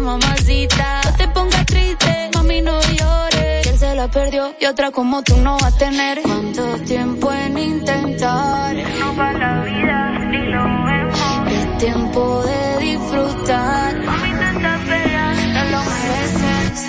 mamacita. 0.00 1.00
No 1.04 1.12
te 1.16 1.28
pongas 1.28 1.66
triste, 1.66 2.30
mami, 2.34 2.60
no 2.62 2.80
llores. 2.80 3.66
él 3.66 3.78
se 3.78 3.94
la 3.94 4.08
perdió 4.08 4.54
y 4.60 4.66
otra 4.66 4.90
como 4.90 5.22
tú 5.22 5.36
no 5.38 5.58
va 5.58 5.68
a 5.68 5.76
tener. 5.76 6.22
¿Cuánto 6.22 6.78
tiempo 6.84 7.32
en 7.32 7.58
intentar? 7.58 8.76
No 8.98 9.16
va 9.16 9.32
la 9.32 9.62
vida, 9.64 10.18
ni 10.30 10.38
lo 10.52 10.62
vemos. 10.64 11.18
Es 11.52 11.78
tiempo 11.78 12.42
de 12.42 12.78
disfrutar. 12.84 13.96
Mami, 14.04 14.30
tanta 14.38 14.78
pena, 14.88 15.34
no 15.54 15.64
lo 15.70 15.78
mereces. 15.90 16.88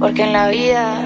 Porque 0.00 0.22
en 0.22 0.32
la 0.32 0.48
vida 0.48 1.02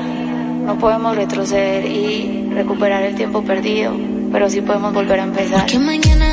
no 0.67 0.79
podemos 0.79 1.17
retroceder 1.17 1.85
y 1.87 2.49
recuperar 2.55 3.03
el 3.03 3.15
tiempo 3.15 3.43
perdido, 3.43 3.93
pero 4.33 4.49
sí 4.51 4.61
podemos 4.61 4.93
volver 4.93 5.21
a 5.21 5.25
empezar. 5.25 5.61
Porque 5.61 5.79
mañana 5.79 6.30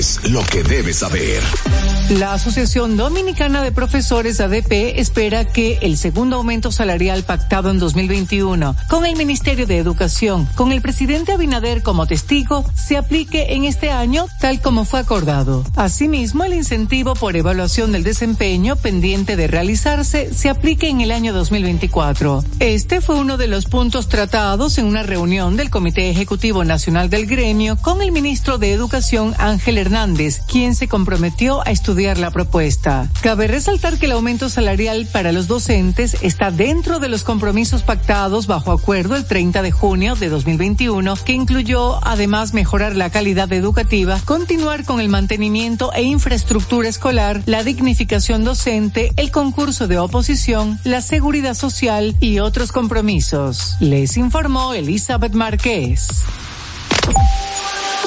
Esto 0.00 0.18
es 0.18 0.19
lo 0.30 0.42
que 0.44 0.62
debes 0.62 0.98
saber. 0.98 1.42
La 2.18 2.32
Asociación 2.32 2.96
Dominicana 2.96 3.62
de 3.62 3.70
Profesores 3.70 4.40
ADP 4.40 4.98
espera 4.98 5.44
que 5.44 5.78
el 5.80 5.96
segundo 5.96 6.36
aumento 6.36 6.72
salarial 6.72 7.22
pactado 7.22 7.70
en 7.70 7.78
2021 7.78 8.74
con 8.88 9.06
el 9.06 9.14
Ministerio 9.14 9.64
de 9.64 9.78
Educación, 9.78 10.48
con 10.56 10.72
el 10.72 10.82
presidente 10.82 11.30
Abinader 11.30 11.84
como 11.84 12.08
testigo, 12.08 12.64
se 12.74 12.96
aplique 12.96 13.54
en 13.54 13.64
este 13.64 13.92
año 13.92 14.26
tal 14.40 14.60
como 14.60 14.84
fue 14.84 14.98
acordado. 14.98 15.64
Asimismo, 15.76 16.42
el 16.42 16.54
incentivo 16.54 17.14
por 17.14 17.36
evaluación 17.36 17.92
del 17.92 18.02
desempeño 18.02 18.74
pendiente 18.74 19.36
de 19.36 19.46
realizarse 19.46 20.34
se 20.34 20.48
aplique 20.48 20.88
en 20.88 21.00
el 21.00 21.12
año 21.12 21.32
2024. 21.32 22.44
Este 22.58 23.00
fue 23.00 23.20
uno 23.20 23.36
de 23.36 23.46
los 23.46 23.66
puntos 23.66 24.08
tratados 24.08 24.78
en 24.78 24.86
una 24.86 25.04
reunión 25.04 25.56
del 25.56 25.70
Comité 25.70 26.10
Ejecutivo 26.10 26.64
Nacional 26.64 27.08
del 27.08 27.26
Gremio 27.26 27.76
con 27.76 28.02
el 28.02 28.10
ministro 28.10 28.58
de 28.58 28.72
Educación 28.72 29.32
Ángel 29.38 29.78
Hernández, 29.78 30.19
quien 30.46 30.74
se 30.74 30.86
comprometió 30.86 31.66
a 31.66 31.70
estudiar 31.70 32.18
la 32.18 32.30
propuesta. 32.30 33.08
Cabe 33.22 33.46
resaltar 33.46 33.98
que 33.98 34.06
el 34.06 34.12
aumento 34.12 34.48
salarial 34.50 35.08
para 35.10 35.32
los 35.32 35.46
docentes 35.46 36.16
está 36.20 36.50
dentro 36.50 36.98
de 36.98 37.08
los 37.08 37.24
compromisos 37.24 37.82
pactados 37.82 38.46
bajo 38.46 38.70
acuerdo 38.72 39.16
el 39.16 39.24
30 39.24 39.62
de 39.62 39.70
junio 39.70 40.16
de 40.16 40.28
2021, 40.28 41.14
que 41.24 41.32
incluyó 41.32 42.06
además 42.06 42.52
mejorar 42.52 42.96
la 42.96 43.08
calidad 43.10 43.50
educativa, 43.52 44.20
continuar 44.26 44.84
con 44.84 45.00
el 45.00 45.08
mantenimiento 45.08 45.90
e 45.94 46.02
infraestructura 46.02 46.88
escolar, 46.88 47.42
la 47.46 47.64
dignificación 47.64 48.44
docente, 48.44 49.12
el 49.16 49.30
concurso 49.30 49.88
de 49.88 49.98
oposición, 49.98 50.78
la 50.84 51.00
seguridad 51.00 51.54
social 51.54 52.14
y 52.20 52.40
otros 52.40 52.72
compromisos. 52.72 53.76
Les 53.80 54.18
informó 54.18 54.74
Elizabeth 54.74 55.32
Márquez. 55.32 56.08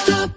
Top. 0.05 0.33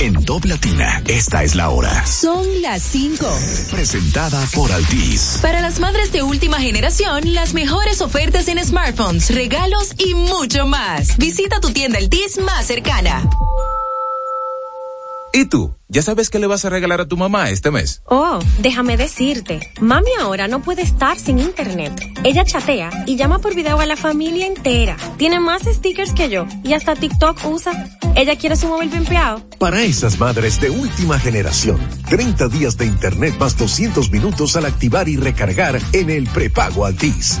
En 0.00 0.24
Top 0.24 0.44
Latina, 0.44 1.02
esta 1.06 1.44
es 1.44 1.54
la 1.54 1.70
hora. 1.70 2.04
Son 2.04 2.44
las 2.60 2.82
5. 2.82 3.26
Presentada 3.70 4.44
por 4.54 4.70
Altis. 4.70 5.38
Para 5.40 5.60
las 5.60 5.80
madres 5.80 6.12
de 6.12 6.22
última 6.22 6.60
generación, 6.60 7.32
las 7.32 7.54
mejores 7.54 8.00
ofertas 8.00 8.48
en 8.48 8.62
smartphones, 8.62 9.34
regalos 9.34 9.94
y 9.96 10.14
mucho 10.14 10.66
más. 10.66 11.16
Visita 11.16 11.60
tu 11.60 11.70
tienda 11.70 11.98
Altis 11.98 12.38
más 12.38 12.66
cercana. 12.66 13.22
¿Y 15.36 15.46
tú? 15.46 15.74
¿Ya 15.88 16.00
sabes 16.00 16.30
qué 16.30 16.38
le 16.38 16.46
vas 16.46 16.64
a 16.64 16.70
regalar 16.70 17.00
a 17.00 17.08
tu 17.08 17.16
mamá 17.16 17.50
este 17.50 17.72
mes? 17.72 18.02
Oh, 18.04 18.38
déjame 18.60 18.96
decirte, 18.96 19.58
mami 19.80 20.10
ahora 20.20 20.46
no 20.46 20.62
puede 20.62 20.82
estar 20.82 21.18
sin 21.18 21.40
internet. 21.40 21.92
Ella 22.22 22.44
chatea 22.44 23.02
y 23.04 23.16
llama 23.16 23.40
por 23.40 23.52
video 23.56 23.80
a 23.80 23.86
la 23.86 23.96
familia 23.96 24.46
entera. 24.46 24.96
Tiene 25.16 25.40
más 25.40 25.62
stickers 25.62 26.12
que 26.12 26.28
yo 26.28 26.46
y 26.62 26.74
hasta 26.74 26.94
TikTok 26.94 27.46
usa. 27.46 27.98
Ella 28.14 28.36
quiere 28.36 28.54
su 28.54 28.68
móvil 28.68 28.90
pimpeado. 28.90 29.42
Para 29.58 29.82
esas 29.82 30.20
madres 30.20 30.60
de 30.60 30.70
última 30.70 31.18
generación, 31.18 31.80
30 32.08 32.46
días 32.46 32.76
de 32.76 32.86
internet 32.86 33.34
más 33.36 33.58
200 33.58 34.12
minutos 34.12 34.54
al 34.54 34.66
activar 34.66 35.08
y 35.08 35.16
recargar 35.16 35.80
en 35.92 36.10
el 36.10 36.28
prepago 36.28 36.86
Altis. 36.86 37.40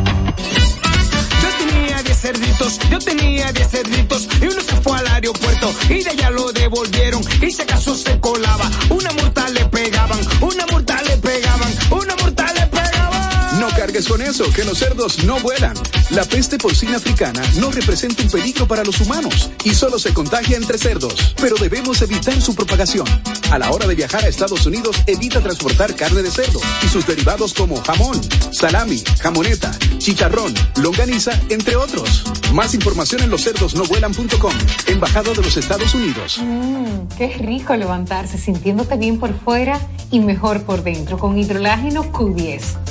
Yo 2.21 2.29
tenía 2.29 2.43
10 2.43 2.59
cerditos, 2.59 2.79
yo 2.91 2.99
tenía 2.99 3.51
10 3.51 3.67
cerditos 3.67 4.27
y 4.39 4.45
uno 4.45 4.61
se 4.61 4.75
fue 4.81 4.95
al 4.95 5.07
aeropuerto 5.07 5.73
y 5.89 6.03
de 6.03 6.11
allá 6.11 6.29
lo 6.29 6.51
devolvieron 6.51 7.23
y 7.41 7.49
si 7.49 7.63
acaso 7.63 7.95
se 7.95 8.19
colaba, 8.19 8.69
una 8.91 9.11
multa 9.13 9.49
le 9.49 9.65
pegaban, 9.65 10.19
una 10.41 10.67
multa 10.67 11.01
le 11.01 11.17
pegaban, 11.17 11.73
una. 11.89 12.20
No 13.61 13.67
cargues 13.75 14.07
con 14.07 14.23
eso, 14.23 14.51
que 14.51 14.65
los 14.65 14.79
cerdos 14.79 15.23
no 15.23 15.39
vuelan. 15.39 15.75
La 16.09 16.23
peste 16.23 16.57
porcina 16.57 16.97
africana 16.97 17.43
no 17.59 17.69
representa 17.69 18.23
un 18.23 18.29
peligro 18.31 18.67
para 18.67 18.83
los 18.83 18.99
humanos 19.01 19.51
y 19.63 19.75
solo 19.75 19.99
se 19.99 20.15
contagia 20.15 20.57
entre 20.57 20.79
cerdos, 20.79 21.35
pero 21.39 21.55
debemos 21.57 22.01
evitar 22.01 22.41
su 22.41 22.55
propagación. 22.55 23.05
A 23.51 23.59
la 23.59 23.69
hora 23.69 23.85
de 23.85 23.93
viajar 23.93 24.25
a 24.25 24.29
Estados 24.29 24.65
Unidos, 24.65 24.95
evita 25.05 25.41
transportar 25.41 25.95
carne 25.95 26.23
de 26.23 26.31
cerdo 26.31 26.59
y 26.83 26.87
sus 26.87 27.05
derivados 27.05 27.53
como 27.53 27.79
jamón, 27.83 28.19
salami, 28.51 29.03
jamoneta, 29.21 29.71
chicharrón, 29.99 30.55
longaniza, 30.77 31.39
entre 31.49 31.75
otros. 31.75 32.23
Más 32.53 32.73
información 32.73 33.21
en 33.21 33.29
loscerdosnovuelan.com, 33.29 34.53
Embajada 34.87 35.33
de 35.33 35.43
los 35.43 35.55
Estados 35.55 35.93
Unidos. 35.93 36.39
Mmm, 36.41 37.15
qué 37.15 37.27
rico 37.37 37.75
levantarse 37.75 38.39
sintiéndote 38.39 38.97
bien 38.97 39.19
por 39.19 39.39
fuera 39.39 39.79
y 40.09 40.19
mejor 40.19 40.63
por 40.63 40.81
dentro 40.81 41.19
con 41.19 41.37
hidrolágeno 41.37 42.11
Q10. 42.11 42.90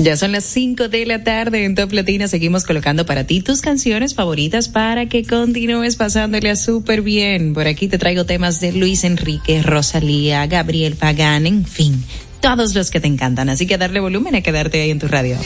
Ya 0.00 0.16
son 0.16 0.30
las 0.30 0.44
5 0.44 0.88
de 0.88 1.06
la 1.06 1.24
tarde 1.24 1.64
en 1.64 1.74
Top 1.74 1.92
Latina. 1.92 2.28
Seguimos 2.28 2.64
colocando 2.64 3.04
para 3.04 3.24
ti 3.24 3.40
tus 3.40 3.60
canciones 3.60 4.14
favoritas 4.14 4.68
para 4.68 5.06
que 5.06 5.24
continúes 5.24 5.96
pasándole 5.96 6.54
súper 6.54 7.02
bien. 7.02 7.52
Por 7.52 7.66
aquí 7.66 7.88
te 7.88 7.98
traigo 7.98 8.24
temas 8.24 8.60
de 8.60 8.72
Luis 8.72 9.02
Enrique, 9.02 9.60
Rosalía, 9.60 10.46
Gabriel 10.46 10.94
Pagán, 10.94 11.46
en 11.46 11.64
fin, 11.64 12.04
todos 12.40 12.76
los 12.76 12.90
que 12.90 13.00
te 13.00 13.08
encantan. 13.08 13.48
Así 13.48 13.66
que 13.66 13.76
darle 13.76 13.98
volumen 13.98 14.36
a 14.36 14.40
quedarte 14.40 14.80
ahí 14.80 14.90
en 14.90 15.00
tu 15.00 15.08
radio. 15.08 15.36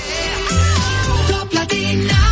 Top 1.28 1.52
Latina. 1.54 2.31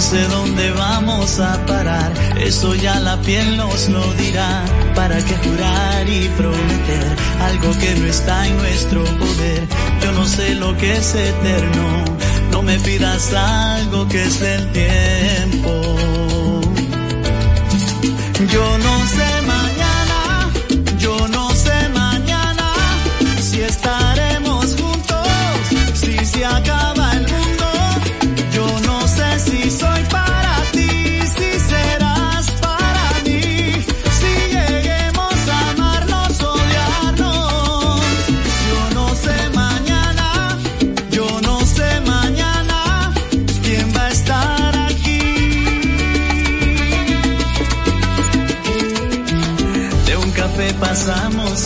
No 0.00 0.06
sé 0.06 0.28
dónde 0.28 0.70
vamos 0.70 1.38
a 1.40 1.66
parar, 1.66 2.10
eso 2.38 2.74
ya 2.74 2.98
la 3.00 3.20
piel 3.20 3.58
nos 3.58 3.86
lo 3.90 4.02
dirá. 4.14 4.64
¿Para 4.94 5.18
qué 5.18 5.36
jurar 5.36 6.08
y 6.08 6.26
prometer 6.38 7.16
algo 7.42 7.70
que 7.78 7.94
no 7.96 8.06
está 8.06 8.46
en 8.46 8.56
nuestro 8.56 9.04
poder? 9.04 9.68
Yo 10.02 10.12
no 10.12 10.24
sé 10.24 10.54
lo 10.54 10.74
que 10.78 10.96
es 10.96 11.14
eterno, 11.14 12.04
no 12.50 12.62
me 12.62 12.78
pidas 12.80 13.30
algo 13.34 14.08
que 14.08 14.22
es 14.22 14.40
del 14.40 14.72
tiempo. 14.72 15.70
Yo 18.50 18.78
no 18.78 19.06
sé 19.06 19.30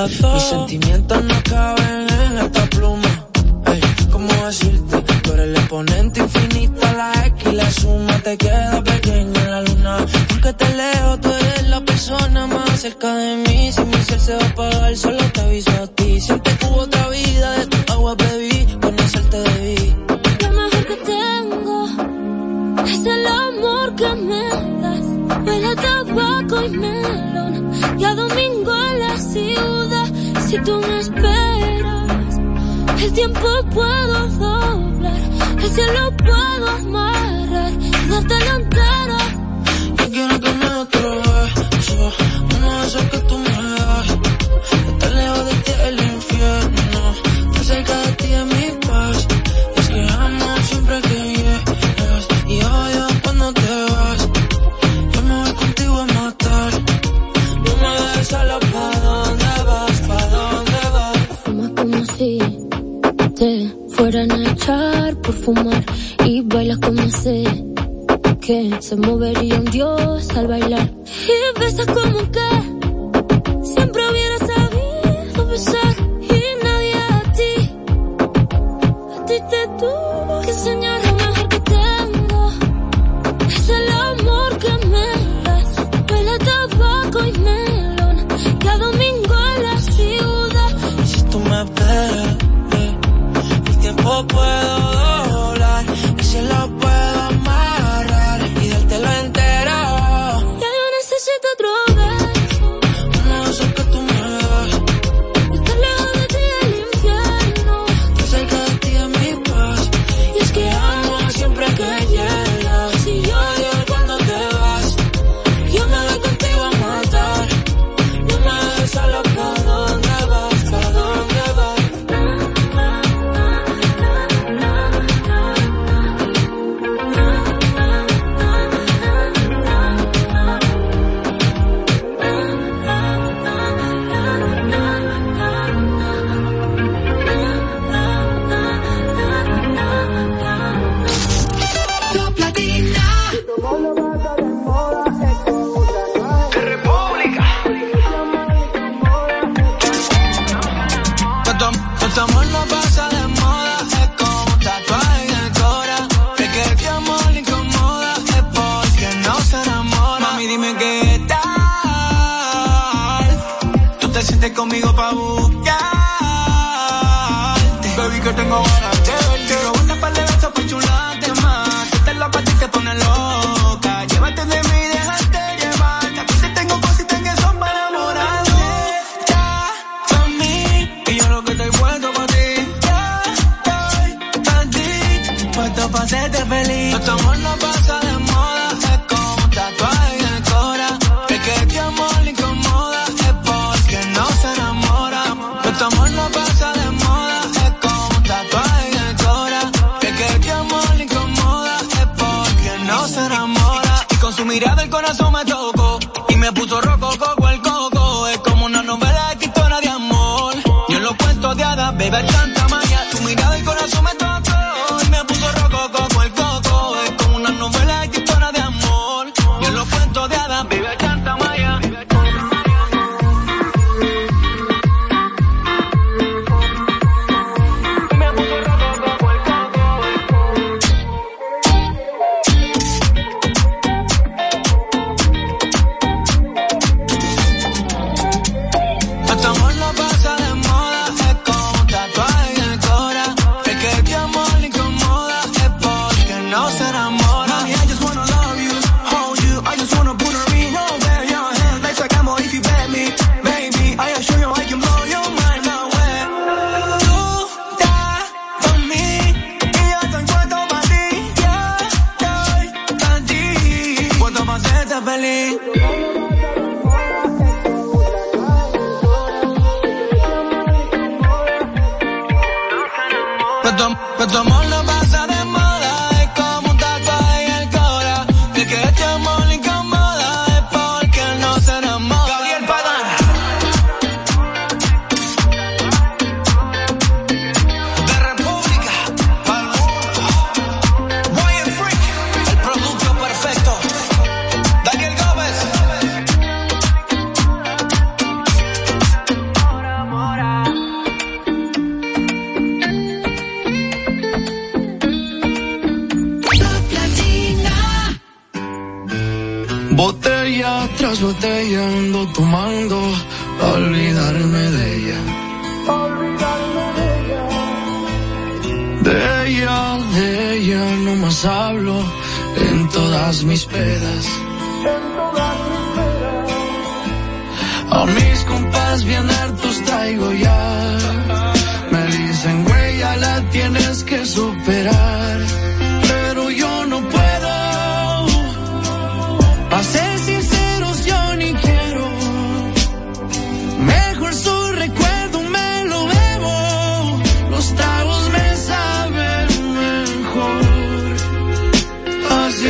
Mis 0.00 0.29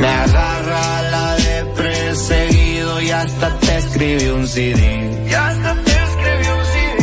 Me 0.00 0.08
agarra 0.08 1.02
la 1.14 1.34
de 1.36 1.64
perseguido 1.76 3.00
y 3.02 3.10
hasta 3.10 3.58
te 3.58 3.76
escribí 3.76 4.28
un 4.28 4.46
CD. 4.46 4.82
Y 5.28 5.34
hasta 5.34 5.74
te 5.74 5.90
escribí 5.90 6.46
un 6.58 6.64
CD. 6.72 7.00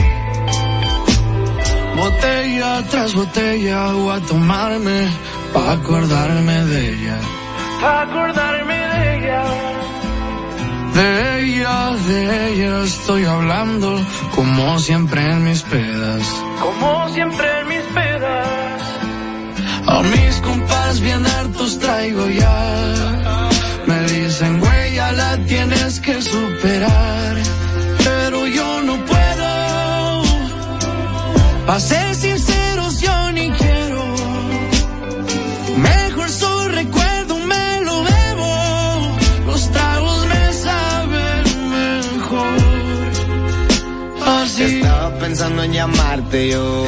Botella 1.96 2.84
tras 2.90 3.14
botella 3.14 3.92
voy 3.94 4.18
a 4.18 4.20
tomarme 4.26 5.00
pa' 5.54 5.72
acordarme 5.74 6.58
de 6.72 6.80
ella. 6.94 7.18
Pa' 7.82 8.02
acordarme 8.02 8.78
de 8.94 9.16
ella. 9.16 9.44
De 10.98 11.10
ella, 11.44 11.92
de 12.08 12.20
ella 12.50 12.84
estoy 12.84 13.26
hablando 13.26 13.90
como 14.34 14.80
siempre 14.80 15.22
en 15.22 15.44
mis 15.44 15.62
pedas. 15.62 16.24
Como 16.60 17.10
siempre 17.10 17.48
en 17.60 17.68
mis 17.68 17.86
pedas. 17.94 18.57
A 19.88 20.02
mis 20.02 20.36
compas 20.42 21.00
bien 21.00 21.26
hartos 21.26 21.80
traigo 21.80 22.28
ya. 22.30 23.20
Me 23.86 24.00
dicen, 24.14 24.60
güey, 24.60 24.96
ya 24.96 25.12
la 25.14 25.38
tienes 25.46 26.00
que 26.02 26.22
superar. 26.22 27.36
Pero 28.04 28.48
yo 28.48 28.82
no 28.84 28.96
puedo. 29.06 29.48
A 31.68 31.80
ser 31.80 32.16
sinceros, 32.16 33.00
yo 33.00 33.32
ni 33.32 33.50
quiero. 33.52 34.04
Mejor 35.78 36.30
su 36.30 36.68
recuerdo 36.68 37.40
me 37.40 37.82
lo 37.88 38.04
bebo. 38.04 39.18
Los 39.48 39.72
tragos 39.72 40.26
me 40.26 40.54
saben 40.66 41.44
mejor. 41.80 42.60
Así. 44.26 44.64
Estaba 44.64 45.18
pensando 45.18 45.64
en 45.64 45.72
llamarte 45.72 46.50
yo, 46.50 46.88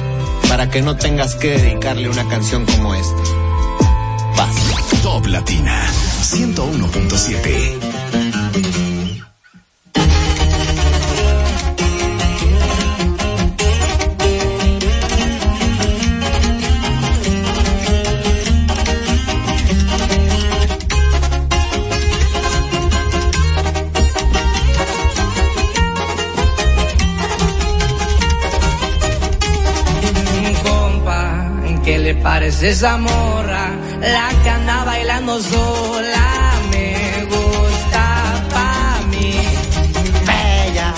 para 0.51 0.69
que 0.69 0.81
no 0.81 0.97
tengas 0.97 1.35
que 1.35 1.47
dedicarle 1.47 2.09
una 2.09 2.27
canción 2.27 2.65
como 2.65 2.93
esta. 2.93 3.23
Vas. 4.35 4.53
Top 5.01 5.25
Latina 5.27 5.81
101.7. 6.23 8.80
parece 32.23 32.69
esa 32.69 32.97
morra? 32.97 33.71
La 33.99 34.29
que 34.43 34.49
anda 34.49 34.83
bailando 34.85 35.39
sola 35.41 36.27
me 36.71 37.25
gusta 37.25 38.03
pa' 38.53 38.99
mí. 39.11 39.33
Ella, 40.67 40.93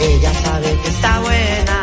ella 0.00 0.32
sabe 0.44 0.78
que 0.82 0.88
está 0.88 1.20
buena, 1.20 1.78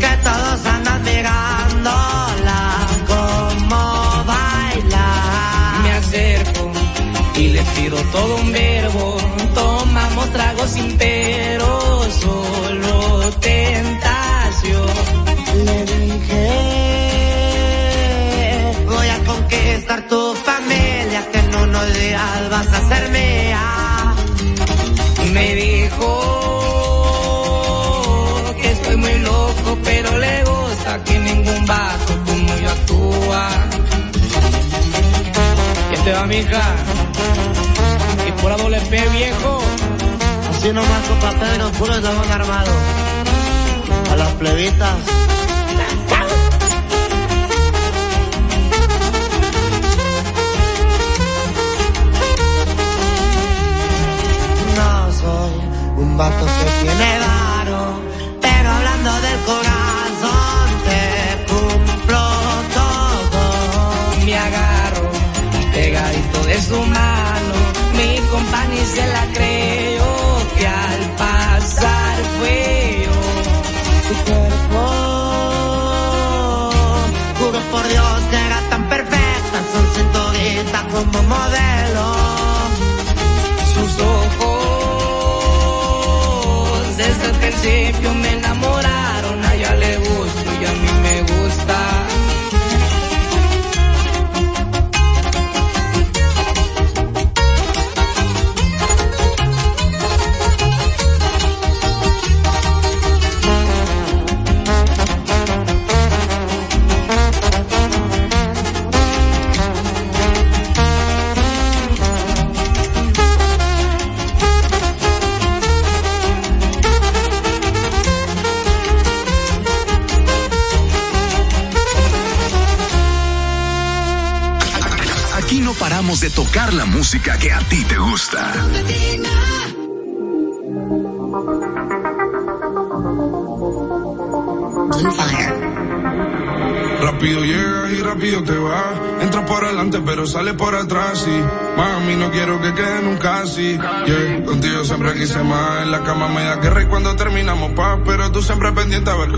que 0.00 0.12
todos 0.28 0.66
andan 0.66 1.02
mirándola 1.04 2.60
como 3.06 4.24
baila. 4.32 5.08
Me 5.82 5.90
acerco 5.92 6.72
y 7.36 7.48
le 7.48 7.62
tiro 7.74 7.96
todo 8.12 8.36
un 8.36 8.52
verbo. 8.52 9.16
Tomamos 9.54 10.30
tragos 10.30 10.70
sin 10.70 10.96
pero, 10.98 11.15
vas 22.56 22.72
a 22.72 22.80
ser 22.88 23.10
mía. 23.10 23.64
Me 25.34 25.54
dijo 25.54 26.08
que 28.60 28.68
estoy 28.70 28.96
muy 28.96 29.18
loco, 29.18 29.78
pero 29.84 30.08
le 30.18 30.44
gusta 30.44 31.04
que 31.04 31.18
ningún 31.18 31.66
vato 31.66 32.12
como 32.26 32.52
yo 32.62 32.68
actúa. 32.76 33.44
¿Qué 35.90 35.96
te 36.04 36.12
va, 36.12 36.24
mija? 36.26 36.64
Y 38.28 38.32
por 38.40 38.50
la 38.52 38.56
doble 38.56 38.80
P, 38.90 38.94
viejo. 39.18 39.52
Así 40.50 40.72
nomás 40.72 41.02
con 41.08 41.18
papel 41.28 41.60
puro 41.78 42.00
dragón 42.00 42.30
armado. 42.30 42.72
A 44.12 44.16
las 44.16 44.32
plebitas. 44.40 45.25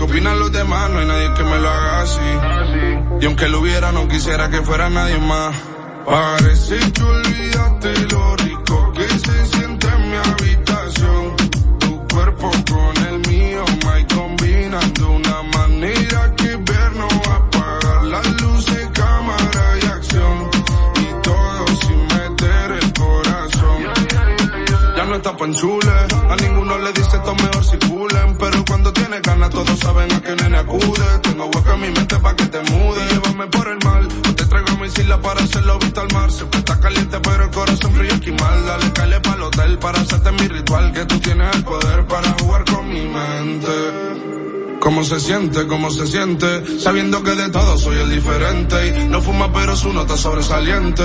Opinan 0.09 0.39
los 0.39 0.51
demás. 0.51 0.89
No 0.89 0.99
hay 0.99 1.05
nadie 1.05 1.33
que 1.33 1.43
me 1.43 1.59
lo 1.59 1.69
haga 1.69 2.01
así. 2.01 3.21
Y 3.21 3.25
aunque 3.25 3.47
lo 3.47 3.59
hubiera, 3.59 3.91
no 3.91 4.07
quisiera 4.07 4.49
que 4.49 4.61
fuera 4.61 4.89
nadie 4.89 5.17
más. 5.19 5.55
Parece 6.05 6.77
que 6.91 7.03
olvidaste 7.03 7.99
lo 8.11 8.35
rico 8.37 8.93
que 8.93 9.07
se 9.07 9.45
siente 9.45 9.87
en 9.87 10.09
mi 10.09 10.17
habitación. 10.17 11.35
Tu 11.79 12.07
cuerpo 12.13 12.51
con 12.71 13.05
el 13.07 13.19
mío, 13.29 13.63
my 13.85 14.15
combinan 14.15 14.93
de 14.93 15.03
una 15.03 15.43
manera 15.57 16.35
que 16.35 16.55
ver 16.55 16.91
no 16.95 17.07
va 17.27 17.33
a 17.33 17.37
apagar 17.37 18.03
las 18.05 18.41
luces, 18.41 18.89
cámara 18.93 19.63
y 19.81 19.85
acción. 19.85 20.49
Y 20.95 21.21
todo 21.21 21.67
sin 21.81 22.01
meter 22.07 22.71
el 22.81 22.93
corazón. 22.93 23.83
Ya 24.97 25.05
no 25.05 25.15
está 25.15 25.37
panchule, 25.37 25.91
a 26.29 26.35
ninguno 26.37 26.77
le 26.79 26.93
dice 26.93 27.17
esto 27.17 27.35
ritual. 40.69 40.91
Que 40.93 41.05
tú 41.05 41.19
tienes 41.19 41.55
el 41.55 41.63
poder 41.63 42.05
para 42.07 42.29
jugar 42.39 42.65
con 42.65 42.89
mi 42.89 43.01
mente. 43.01 44.79
¿Cómo 44.79 45.03
se 45.03 45.19
siente? 45.19 45.67
¿Cómo 45.67 45.91
se 45.91 46.07
siente? 46.07 46.79
Sabiendo 46.79 47.21
que 47.21 47.31
de 47.31 47.49
todo 47.49 47.77
soy 47.77 47.97
el 47.97 48.09
diferente. 48.11 48.99
Y 49.01 49.07
no 49.07 49.21
fuma 49.21 49.51
pero 49.51 49.75
su 49.75 49.91
nota 49.91 50.15
sobresaliente. 50.15 51.03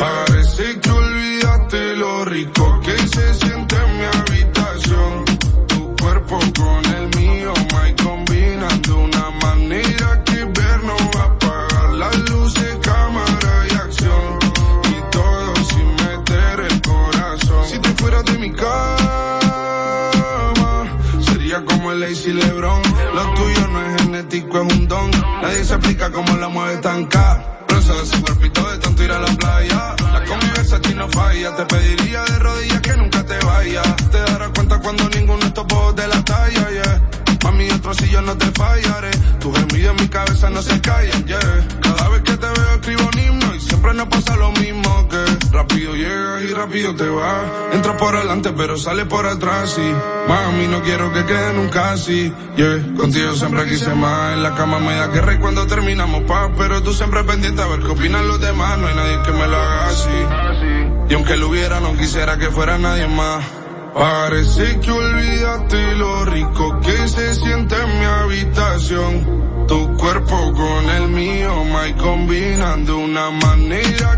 Parece 0.00 0.80
que 0.80 0.90
olvidaste 0.90 1.96
lo 1.96 2.24
rico 2.24 2.80
que 2.82 2.96
se 2.96 3.45
rápido 46.76 46.94
te 46.94 47.08
vas. 47.08 47.44
Entras 47.72 47.96
por 47.96 48.14
adelante 48.16 48.52
pero 48.56 48.76
sales 48.76 49.06
por 49.06 49.26
atrás 49.26 49.78
y 49.78 50.28
mami, 50.28 50.66
no 50.68 50.82
quiero 50.82 51.12
que 51.12 51.24
quede 51.24 51.52
nunca 51.54 51.92
así, 51.92 52.32
yeah. 52.56 52.94
Contigo 52.96 53.34
siempre 53.34 53.66
quise 53.66 53.94
más. 53.94 54.34
En 54.34 54.42
la 54.42 54.54
cama 54.54 54.78
me 54.78 54.94
da 54.94 55.10
que 55.10 55.20
rey 55.20 55.38
cuando 55.38 55.66
terminamos 55.66 56.22
paz, 56.22 56.50
pero 56.56 56.82
tú 56.82 56.92
siempre 56.92 57.24
pendiente 57.24 57.62
a 57.62 57.66
ver 57.66 57.80
qué 57.80 57.88
opinan 57.88 58.26
los 58.28 58.40
demás. 58.40 58.78
No 58.78 58.88
hay 58.88 58.94
nadie 58.94 59.22
que 59.24 59.32
me 59.32 59.46
lo 59.46 59.56
haga 59.56 59.86
así. 59.86 61.08
Y 61.08 61.14
aunque 61.14 61.36
lo 61.36 61.48
hubiera, 61.48 61.80
no 61.80 61.96
quisiera 61.96 62.36
que 62.36 62.46
fuera 62.46 62.78
nadie 62.78 63.06
más. 63.06 63.44
Parece 63.94 64.78
que 64.80 64.90
olvidaste 64.90 65.94
lo 65.94 66.24
rico 66.26 66.80
que 66.80 67.08
se 67.08 67.34
siente 67.34 67.74
en 67.74 67.98
mi 67.98 68.04
habitación. 68.04 69.66
Tu 69.66 69.96
cuerpo 69.96 70.52
con 70.52 70.90
el 70.90 71.08
mío, 71.08 71.64
my 71.64 71.92
combinan 71.94 72.84
de 72.84 72.92
una 72.92 73.30
manera 73.30 74.15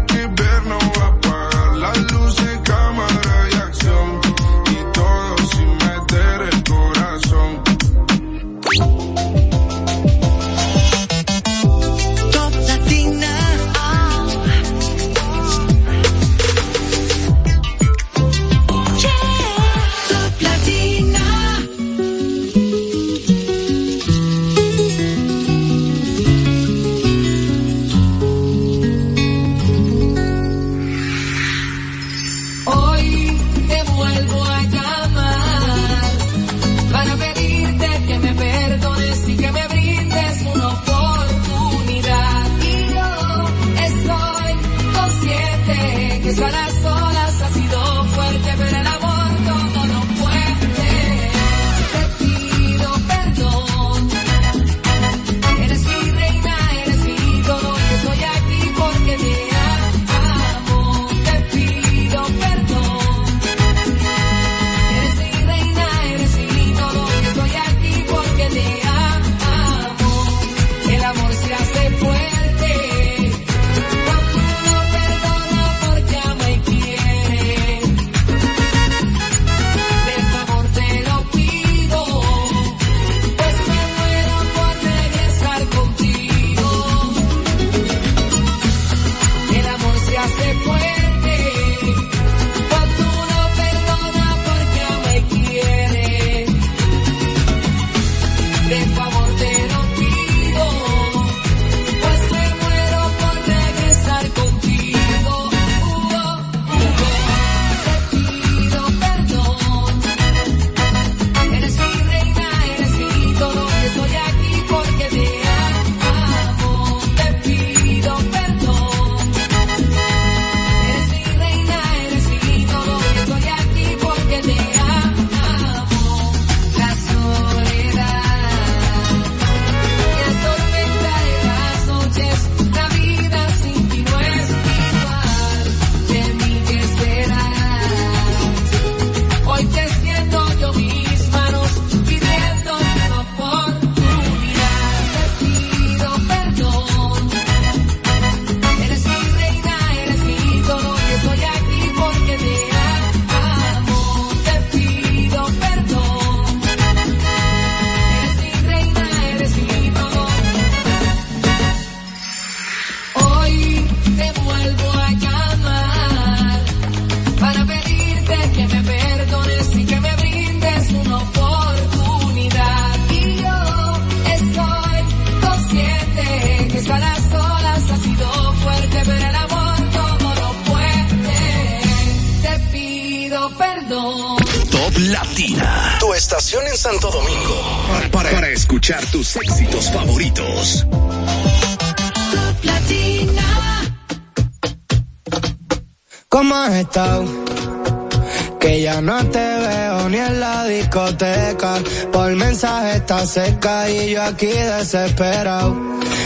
Que 198.59 198.81
ya 198.83 199.01
no 199.03 199.18
te 199.27 199.38
veo 199.38 200.09
ni 200.09 200.16
en 200.16 200.40
la 200.40 200.64
discoteca. 200.64 201.74
Por 202.11 202.35
mensaje 202.35 202.96
está 202.96 203.27
seca 203.27 203.90
y 203.90 204.11
yo 204.12 204.22
aquí 204.22 204.46
desesperado. 204.46 205.77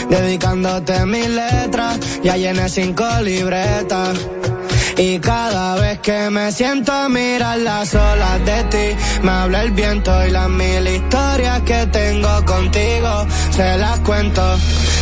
Dedicándote 0.09 1.05
mis 1.05 1.27
letras, 1.27 1.99
ya 2.23 2.37
llené 2.37 2.69
cinco 2.69 3.05
libretas. 3.21 4.17
Y 4.97 5.19
cada 5.19 5.75
vez 5.75 5.99
que 5.99 6.29
me 6.29 6.51
siento 6.51 6.93
a 6.93 7.09
mirar 7.09 7.57
las 7.57 7.93
olas 7.93 8.45
de 8.45 8.63
ti, 8.65 8.97
me 9.23 9.31
habla 9.31 9.63
el 9.63 9.71
viento 9.71 10.11
y 10.25 10.31
las 10.31 10.49
mil 10.49 10.87
historias 10.87 11.61
que 11.63 11.87
tengo 11.87 12.45
contigo, 12.45 13.27
se 13.51 13.77
las 13.77 13.99
cuento. 13.99 14.57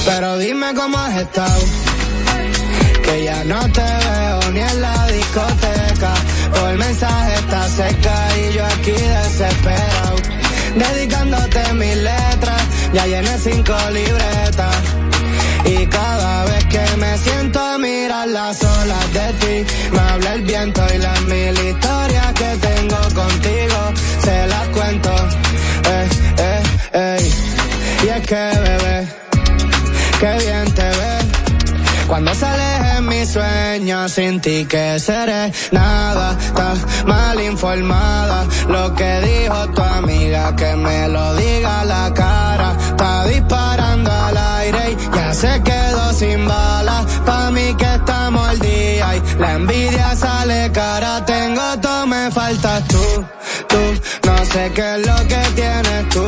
Pero 0.06 0.38
dime 0.38 0.74
cómo 0.74 0.97
has 0.97 1.17
estado 1.17 1.62
que 3.04 3.24
ya 3.24 3.43
no 3.43 3.60
te 3.71 3.82
veo 3.82 4.52
ni 4.52 4.60
en 4.60 4.82
la 4.82 4.90
discoteca. 5.31 6.13
Por 6.53 6.77
mensaje 6.77 7.33
está 7.35 7.67
seca 7.69 8.15
y 8.37 8.53
yo 8.53 8.65
aquí 8.65 8.91
desesperado. 8.91 10.15
Dedicándote 10.75 11.73
mis 11.73 11.95
letras, 11.97 12.61
ya 12.93 13.05
llené 13.07 13.37
cinco 13.39 13.75
libretas. 13.91 14.75
Y 15.65 15.85
cada 15.87 16.45
vez 16.45 16.65
que 16.65 16.97
me 16.97 17.17
siento 17.17 17.59
a 17.59 17.77
mirar 17.77 18.27
las 18.27 18.61
olas 18.63 19.13
de 19.13 19.33
ti, 19.41 19.73
me 19.91 19.99
habla 19.99 20.33
el 20.33 20.41
viento 20.41 20.81
mis 33.21 33.29
sueños 33.29 34.12
sin 34.13 34.41
ti 34.41 34.65
que 34.65 34.97
seré 34.99 35.51
nada, 35.71 36.36
estás 36.39 36.79
mal 37.05 37.39
informada. 37.39 38.45
Lo 38.67 38.95
que 38.95 39.12
dijo 39.21 39.60
tu 39.75 39.81
amiga 39.81 40.55
que 40.55 40.75
me 40.75 41.07
lo 41.07 41.36
diga 41.36 41.86
la 41.86 42.12
cara. 42.13 42.69
Está 42.91 43.25
disparando 43.25 44.12
al 44.12 44.38
aire 44.38 44.84
y 44.93 45.15
ya 45.15 45.34
se 45.34 45.62
quedó 45.62 46.13
sin 46.13 46.47
balas. 46.47 47.05
Pa' 47.25 47.51
mí 47.51 47.75
que 47.75 47.93
estamos 47.93 48.47
al 48.47 48.60
día 48.60 49.07
y 49.17 49.39
la 49.39 49.53
envidia 49.53 50.15
sale 50.15 50.71
cara. 50.71 51.23
Tengo 51.25 51.79
todo, 51.79 52.07
me 52.07 52.31
faltas 52.31 52.88
tú, 52.88 53.05
tú. 53.67 53.84
No 54.27 54.45
sé 54.45 54.71
qué 54.73 54.95
es 54.95 55.07
lo 55.07 55.17
que 55.27 55.41
tienes 55.60 56.10
tú, 56.10 56.25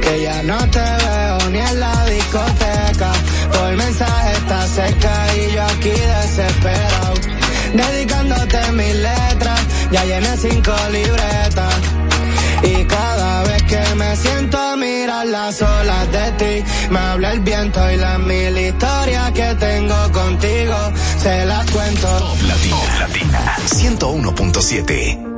que 0.00 0.22
ya 0.22 0.42
no 0.42 0.58
te 0.70 0.80
veo 0.80 1.50
ni 1.50 1.58
en 1.58 1.80
la 1.80 2.04
discoteca. 2.06 3.12
Por 3.52 3.76
mensaje 3.76 4.32
está 4.32 4.66
seca 4.66 5.36
y 5.36 5.54
yo 5.54 5.62
aquí 5.62 5.90
desesperado. 5.90 7.14
Dedicándote 7.74 8.72
mis 8.72 8.94
letras, 8.94 9.60
ya 9.92 10.04
llené 10.04 10.36
cinco 10.36 10.74
libretas. 10.90 11.74
Y 12.64 12.84
cada 12.86 13.42
vez 13.44 13.62
que 13.62 13.94
me 13.94 14.16
siento 14.16 14.58
a 14.58 14.76
mirar 14.76 15.26
las 15.26 15.62
olas 15.62 16.10
de 16.10 16.32
ti, 16.32 16.64
me 16.90 16.98
habla 16.98 17.32
el 17.32 17.40
viento 17.40 17.90
y 17.92 17.96
las 17.98 18.18
mil 18.18 18.58
historias 18.58 19.30
que 19.30 19.54
tengo 19.54 20.12
contigo, 20.12 20.76
se 21.22 21.46
las 21.46 21.70
cuento. 21.70 22.08
Top 22.18 22.42
Latina. 22.42 22.76
Latina. 22.98 23.56
101.7. 23.66 25.37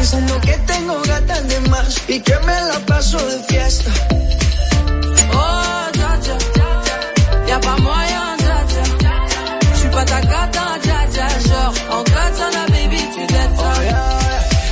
pensando 0.00 0.40
que 0.40 0.56
tengo 0.72 0.94
gatas 1.02 1.46
de 1.46 1.60
más 1.68 1.88
y 2.08 2.20
que 2.20 2.36
me 2.46 2.58
la 2.68 2.78
paso 2.86 3.18
de 3.30 3.38
fiesta. 3.50 3.90
Oh, 5.34 5.84
dja 5.92 6.12
dja 6.24 6.36
Y'a 7.48 7.58
pas 7.60 7.78
moyen, 7.86 8.32
dja 8.42 8.58
dja 8.70 9.14
J'suis 9.74 9.90
pas 9.96 10.06
ta 10.12 10.20
gata, 10.32 10.64
dja 10.84 10.98
dja 11.14 11.28
Genre, 11.48 11.80
en 11.94 12.02
katana, 12.14 12.62
baby, 12.72 13.00
tu 13.14 13.22
dettes 13.34 13.56
ça 13.60 14.20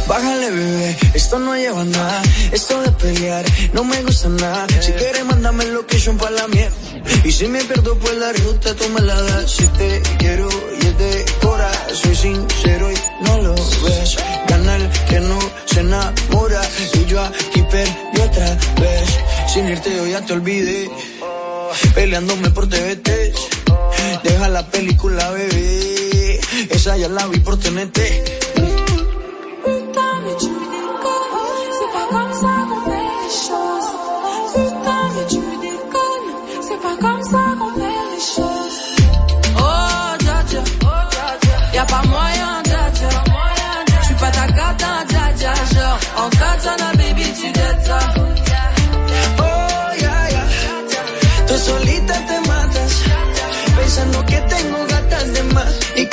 Bájale, 0.08 0.50
bebé, 0.50 0.96
esto 1.12 1.38
no 1.38 1.54
lleva 1.54 1.84
nada. 1.84 2.22
Esto 2.50 2.80
de 2.80 2.90
pelear 2.92 3.44
no 3.74 3.84
me 3.84 4.02
gusta 4.04 4.28
nada. 4.30 4.66
Si 4.80 4.92
quieres, 4.92 5.24
mándame 5.26 5.64
location 5.66 6.16
para 6.16 6.30
la 6.30 6.48
mierda. 6.48 6.76
Y 7.24 7.32
si 7.32 7.46
me 7.48 7.62
pierdo 7.64 7.98
por 7.98 8.14
la 8.14 8.32
ruta, 8.32 8.74
tú 8.74 8.88
me 8.94 9.02
la 9.02 9.20
das. 9.20 9.50
Si 9.50 9.66
te 9.78 10.00
quiero 10.18 10.48
y 10.80 10.86
es 10.86 10.98
de 10.98 11.24
cora, 11.42 11.70
soy 11.92 12.16
sincero 12.16 12.90
y 12.90 12.96
no 13.26 13.42
lo 13.42 13.54
ves. 13.54 14.16
Gana 14.48 14.76
el 14.76 14.87
que 15.08 15.20
no 15.20 15.38
se 15.66 15.80
enamora. 15.80 16.62
Y 16.94 17.04
yo 17.06 17.20
aquí 17.20 17.62
perdí 17.70 18.20
otra 18.20 18.58
vez. 18.80 19.08
Sin 19.52 19.68
irte 19.68 19.94
yo 19.94 20.06
ya 20.06 20.24
te 20.24 20.32
olvidé. 20.32 20.90
Peleándome 21.94 22.50
por 22.50 22.68
TVT. 22.68 23.08
Deja 24.22 24.48
la 24.48 24.66
película, 24.70 25.30
bebé. 25.30 26.40
Esa 26.70 26.96
ya 26.96 27.08
la 27.08 27.26
vi 27.26 27.38
por 27.40 27.58
TNT. 27.58 27.98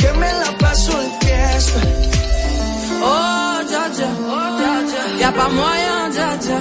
Que 0.05 0.13
me 0.19 0.31
la 0.41 0.51
paso 0.57 0.91
de 1.03 1.09
fiesta. 1.25 1.79
Oh, 3.01 3.57
dja 3.69 3.83
dja, 3.95 4.09
y'a 5.21 5.31
pas 5.31 5.51
moyen, 5.59 6.01
dja 6.15 6.29
dja. 6.43 6.59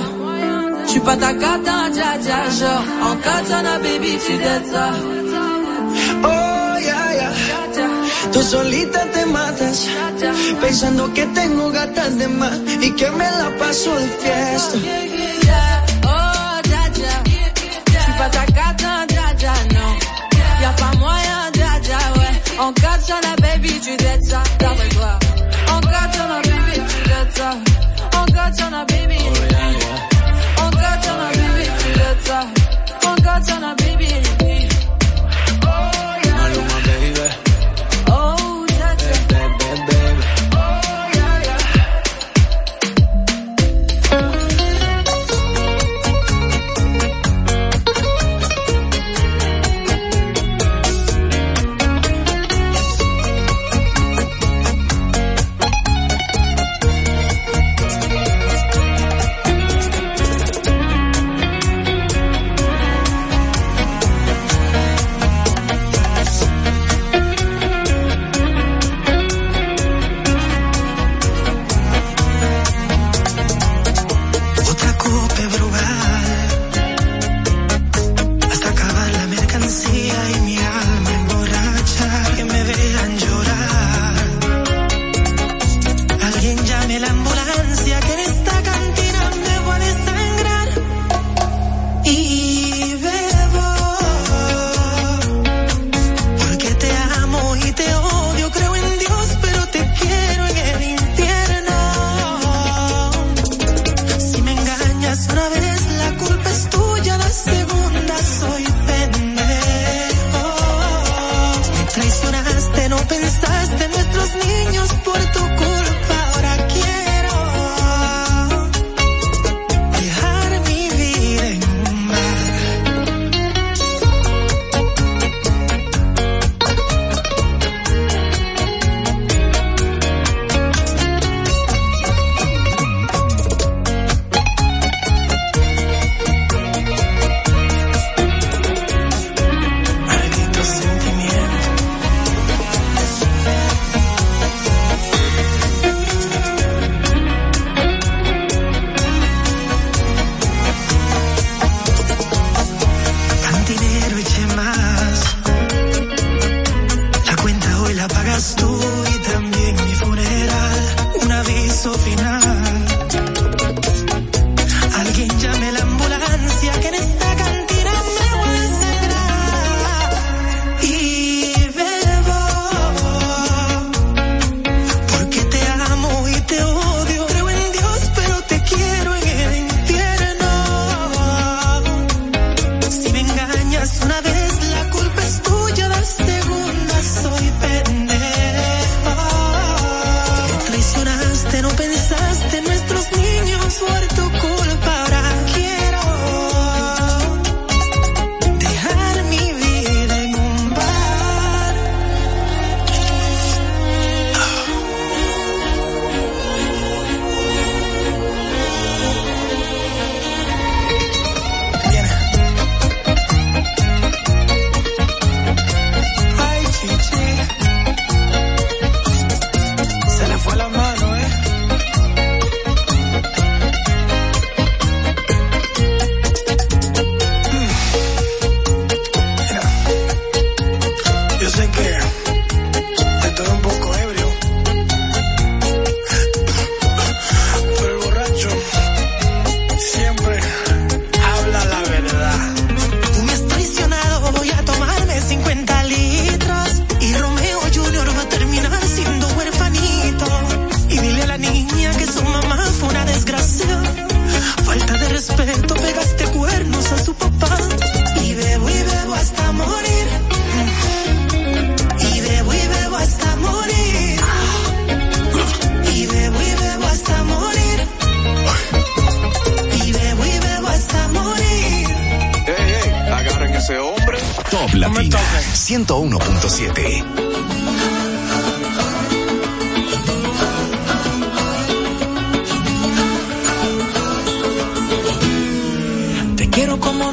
J'suis 0.86 1.00
pas 1.00 1.16
ta 1.16 1.32
gata, 1.32 1.76
dja 1.96 2.10
dja, 2.24 2.38
genre, 2.58 2.84
en 3.06 3.16
katana, 3.24 3.74
baby, 3.84 4.12
tu 4.24 4.34
ça. 4.72 4.86
Oh, 6.30 6.74
ya, 6.88 7.00
ya. 7.20 7.30
Tú 8.32 8.40
solita 8.42 9.00
te 9.14 9.26
matas, 9.26 9.78
pensando 10.60 11.12
que 11.12 11.24
tengo 11.26 11.70
gatas 11.70 12.16
de 12.20 12.28
más 12.28 12.56
y 12.86 12.90
que 12.98 13.10
me 13.10 13.28
la 13.40 13.48
paso 13.58 13.90
de 14.02 14.08
fiesta. 14.22 14.78
Oh, 16.14 16.54
dja 16.68 16.82
dja, 16.96 17.14
j'suis 17.92 18.16
ta 18.18 18.28
dja 18.56 19.28
dja, 19.40 19.54
non. 19.74 19.92
Y'a 20.62 20.72
pas 20.80 20.94
moyen, 20.98 21.23
ouais. 22.58 22.64
En 22.64 22.72
katana, 22.72 23.36
baby, 23.40 23.80
tu 23.80 23.96
dettes 23.96 24.24
ça, 24.24 24.42
d'après 24.58 24.88
toi. 24.90 25.18
En 25.70 25.80
katana, 25.80 26.40
baby, 26.42 26.80
tu 26.88 27.08
dettes 27.08 27.36
ça. 27.36 27.50
En 28.18 28.24
katana, 28.26 28.84
baby. 28.84 28.93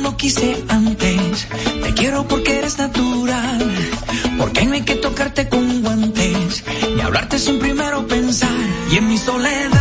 no 0.02 0.18
quise 0.18 0.64
antes. 0.68 1.47
Te 1.84 1.93
quiero 1.93 2.28
porque 2.28 2.58
eres 2.58 2.78
natural, 2.78 3.74
porque 4.38 4.66
no 4.66 4.74
hay 4.74 4.82
que 4.82 4.95
tocarte 4.95 5.47
con 5.49 5.82
guantes, 5.82 6.64
ni 6.95 7.02
hablarte 7.02 7.39
sin 7.39 7.60
primero 7.60 8.08
pensar. 8.08 8.49
Y 8.91 8.97
en 8.97 9.08
mi 9.08 9.18
soledad. 9.18 9.80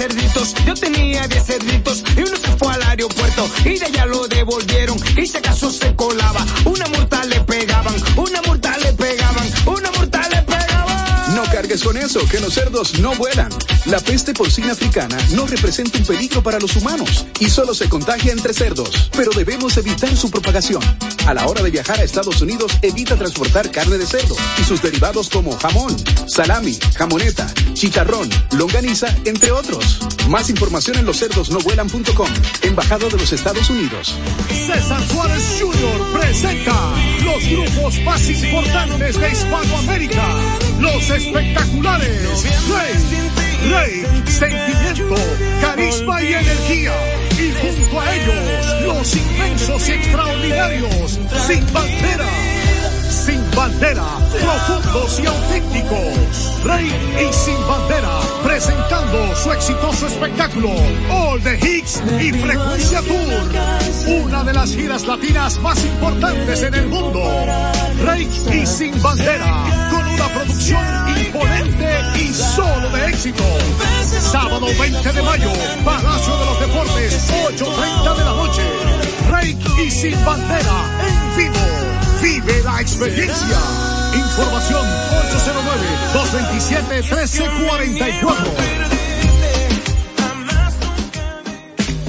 cerditos. 0.00 0.54
Yo 0.64 0.72
tenía 0.72 1.28
10 1.28 1.44
cerditos 1.44 2.02
y 2.16 2.20
uno 2.20 2.34
se 2.34 2.48
fue 2.56 2.72
al 2.72 2.82
aeropuerto 2.84 3.50
y 3.66 3.78
de 3.78 3.84
allá 3.84 4.06
lo 4.06 4.26
devolvieron. 4.28 4.96
Y 5.14 5.26
si 5.26 5.36
acaso 5.36 5.70
se 5.70 5.94
colaba, 5.94 6.46
una 6.64 6.86
multa 6.86 7.22
le 7.26 7.38
pegaban, 7.40 7.94
una 8.16 8.40
multa 8.46 8.78
le 8.78 8.94
pegaban, 8.94 9.46
una 9.66 9.89
no 11.40 11.50
cargues 11.50 11.82
con 11.82 11.96
eso, 11.96 12.20
que 12.28 12.38
los 12.38 12.52
cerdos 12.52 12.98
no 13.00 13.14
vuelan. 13.14 13.48
La 13.86 13.98
peste 13.98 14.34
porcina 14.34 14.72
africana 14.72 15.16
no 15.30 15.46
representa 15.46 15.96
un 15.96 16.04
peligro 16.04 16.42
para 16.42 16.58
los 16.58 16.76
humanos 16.76 17.24
y 17.38 17.48
solo 17.48 17.72
se 17.72 17.88
contagia 17.88 18.32
entre 18.32 18.52
cerdos, 18.52 19.08
pero 19.16 19.30
debemos 19.34 19.74
evitar 19.78 20.14
su 20.14 20.30
propagación. 20.30 20.82
A 21.26 21.32
la 21.32 21.46
hora 21.46 21.62
de 21.62 21.70
viajar 21.70 21.98
a 21.98 22.02
Estados 22.02 22.42
Unidos, 22.42 22.72
evita 22.82 23.16
transportar 23.16 23.70
carne 23.70 23.96
de 23.96 24.04
cerdo 24.04 24.36
y 24.60 24.64
sus 24.64 24.82
derivados 24.82 25.30
como 25.30 25.56
jamón, 25.56 25.96
salami, 26.26 26.78
jamoneta, 26.94 27.46
chicharrón, 27.72 28.28
longaniza, 28.52 29.06
entre 29.24 29.50
otros. 29.50 30.00
Más 30.28 30.50
información 30.50 30.98
en 30.98 31.06
loscerdosnovuelan.com, 31.06 32.28
Embajada 32.62 33.08
de 33.08 33.16
los 33.16 33.32
Estados 33.32 33.70
Unidos. 33.70 34.14
César 34.66 35.02
Suárez 35.08 35.58
Jr. 35.58 36.12
presenta 36.12 36.74
los 37.24 37.48
grupos 37.48 37.98
más 38.02 38.28
importantes 38.28 39.18
de 39.18 39.30
Hispanoamérica. 39.30 40.22
Los 40.80 41.10
espectaculares. 41.30 42.44
Rey, 42.68 43.70
Rey, 43.70 44.22
Sentimiento, 44.26 45.14
Carisma 45.60 46.22
y 46.22 46.34
Energía. 46.34 46.92
Y 47.38 47.52
junto 47.52 48.00
a 48.00 48.14
ellos, 48.14 48.84
los 48.84 49.16
inmensos 49.16 49.88
y 49.88 49.92
extraordinarios, 49.92 51.18
Sin 51.46 51.72
Bandera 51.72 52.59
sin 53.20 53.40
bandera, 53.54 54.06
profundos 54.30 55.20
y 55.20 55.26
auténticos. 55.26 56.64
Rey 56.64 56.90
y 57.20 57.32
sin 57.32 57.60
bandera, 57.68 58.20
presentando 58.42 59.34
su 59.36 59.52
exitoso 59.52 60.06
espectáculo 60.06 60.70
All 61.10 61.40
the 61.42 61.58
Hicks 61.58 62.02
y 62.20 62.32
Frecuencia 62.32 63.02
Tour, 63.02 64.24
una 64.24 64.44
de 64.44 64.54
las 64.54 64.74
giras 64.74 65.06
latinas 65.06 65.58
más 65.60 65.84
importantes 65.84 66.62
en 66.62 66.74
el 66.74 66.86
mundo. 66.86 67.22
Rey 68.04 68.28
y 68.52 68.66
sin 68.66 69.00
bandera, 69.02 69.64
con 69.90 70.06
una 70.06 70.28
producción 70.28 70.82
imponente 71.18 71.98
y 72.18 72.32
solo 72.32 72.88
de 72.90 73.06
éxito. 73.06 73.44
Sábado 74.18 74.66
20 74.78 75.12
de 75.12 75.22
mayo, 75.22 75.52
Palacio 75.84 76.36
de 76.38 76.44
los 76.46 76.60
Deportes, 76.60 77.30
8.30 77.30 78.16
de 78.16 78.24
la 78.24 78.32
noche. 78.32 78.62
Rey 79.30 79.58
y 79.84 79.90
sin 79.90 80.24
bandera, 80.24 80.98
en 81.06 81.36
vivo. 81.36 81.79
Vive 82.22 82.62
la 82.64 82.80
experiencia. 82.80 83.58
Información 84.14 84.86
809-227-1344. 86.14 88.36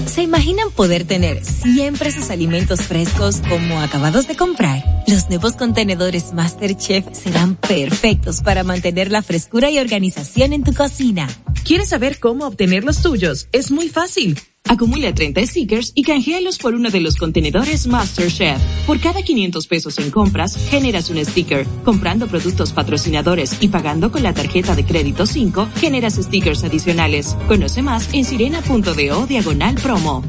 ¿Se 0.08 0.24
imaginan 0.24 0.72
poder 0.72 1.06
tener 1.06 1.46
siempre 1.46 2.12
sus 2.12 2.30
alimentos 2.30 2.82
frescos 2.82 3.42
como 3.48 3.80
acabados 3.80 4.28
de 4.28 4.36
comprar? 4.36 4.84
Los 5.08 5.30
nuevos 5.30 5.54
contenedores 5.54 6.34
MasterChef 6.34 7.06
serán 7.14 7.56
perfectos 7.56 8.42
para 8.42 8.66
mantener 8.66 9.10
la 9.10 9.22
frescura 9.22 9.72
y 9.72 9.80
organización 9.80 10.52
en 10.52 10.66
tu 10.66 10.74
cocina. 10.74 11.30
¿Quieres 11.64 11.88
saber 11.90 12.20
cómo 12.20 12.48
obtener 12.48 12.84
los 12.84 13.02
tuyos? 13.02 13.48
Es 13.54 13.72
muy 13.72 13.88
fácil. 13.88 14.38
Acumula 14.72 15.14
30 15.14 15.48
stickers 15.48 15.92
y 15.96 16.04
canjealos 16.04 16.58
por 16.58 16.76
uno 16.76 16.90
de 16.90 17.02
los 17.02 17.18
contenedores 17.18 17.88
MasterChef. 17.88 18.58
Por 18.88 19.02
cada 19.02 19.22
500 19.22 19.68
pesos 19.68 20.00
en 20.00 20.10
compras, 20.12 20.56
generas 20.70 21.10
un 21.10 21.18
sticker. 21.26 21.68
Comprando 21.84 22.28
productos 22.28 22.72
patrocinadores 22.72 23.58
y 23.60 23.68
pagando 23.68 24.14
con 24.14 24.24
la 24.24 24.34
tarjeta 24.34 24.74
de 24.74 24.86
crédito 24.86 25.26
5, 25.26 25.68
generas 25.76 26.14
stickers 26.14 26.64
adicionales. 26.64 27.36
Conoce 27.50 27.82
más 27.82 28.14
en 28.14 28.24
sirena.do 28.24 29.28
diagonal 29.28 29.76
promo. 29.76 30.24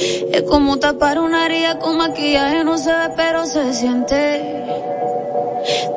Es 0.00 0.42
como 0.48 0.78
tapar 0.78 1.18
una 1.18 1.44
herida 1.44 1.78
con 1.78 1.98
maquillaje, 1.98 2.64
no 2.64 2.78
se 2.78 2.90
ve 2.90 3.10
pero 3.16 3.44
se 3.44 3.74
siente. 3.74 4.64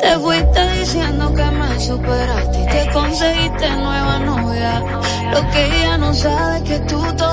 Te 0.01 0.19
fuiste 0.19 0.79
diciendo 0.79 1.33
que 1.33 1.43
me 1.43 1.79
superaste 1.79 2.61
y 2.61 2.65
que 2.67 2.91
conseguiste 2.91 3.69
nueva 3.69 4.19
novia. 4.19 4.83
Lo 5.31 5.49
que 5.51 5.65
ella 5.65 5.97
no 5.97 6.13
sabe 6.13 6.57
es 6.57 6.63
que 6.63 6.79
tú 6.79 7.01
todavía 7.15 7.32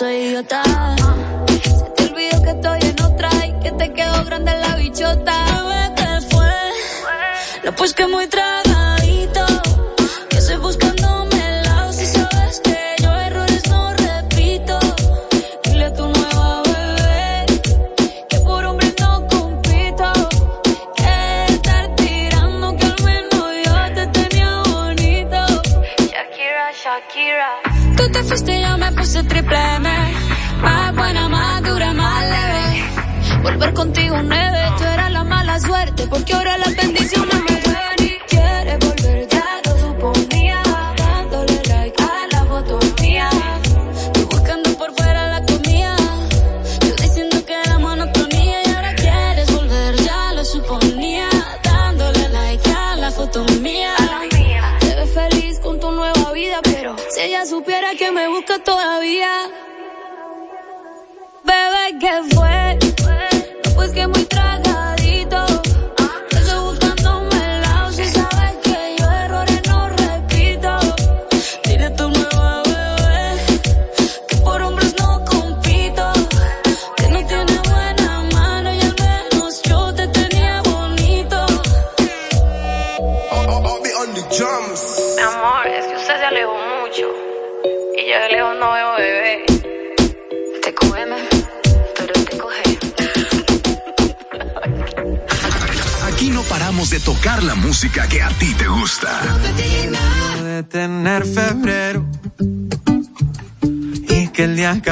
Soy 0.00 0.14
idiota. 0.14 0.62
Se 1.62 1.90
te 1.94 2.04
olvidó 2.04 2.42
que 2.42 2.50
estoy 2.50 2.80
en 2.80 3.02
otra 3.02 3.30
y 3.46 3.52
que 3.62 3.70
te 3.72 3.92
quedó 3.92 4.24
grande 4.24 4.52
la 4.58 4.74
bichota. 4.76 5.34
Bebé, 5.44 5.94
¿qué 5.94 6.34
fue? 6.34 6.52
No, 7.64 7.72
pues 7.76 7.92
que 7.92 8.06
muy 8.06 8.26
tragadito. 8.26 8.69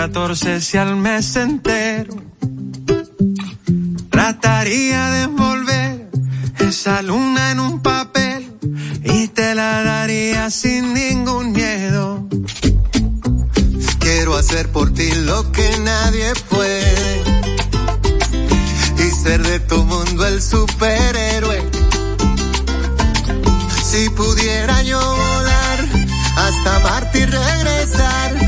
14 0.01 0.61
si 0.61 0.77
al 0.79 0.95
mes 0.95 1.35
entero 1.35 2.15
trataría 4.11 5.11
de 5.11 5.23
envolver 5.23 6.09
esa 6.61 7.03
luna 7.03 7.51
en 7.51 7.59
un 7.59 7.83
papel 7.83 8.49
y 9.03 9.27
te 9.27 9.57
la 9.57 9.83
daría 9.83 10.51
sin 10.51 10.95
ningún 10.95 11.51
miedo. 11.51 12.29
Quiero 13.99 14.37
hacer 14.37 14.71
por 14.71 14.95
ti 14.95 15.11
lo 15.27 15.51
que 15.51 15.69
nadie 15.81 16.33
puede 16.49 17.23
y 19.05 19.11
ser 19.25 19.43
de 19.43 19.59
tu 19.59 19.83
mundo 19.83 20.29
el 20.29 20.41
superhéroe. 20.41 21.61
Si 23.83 24.09
pudiera 24.11 24.81
yo 24.83 25.01
volar 25.01 25.79
hasta 26.37 26.79
Marte 26.85 27.19
y 27.19 27.25
regresar 27.25 28.48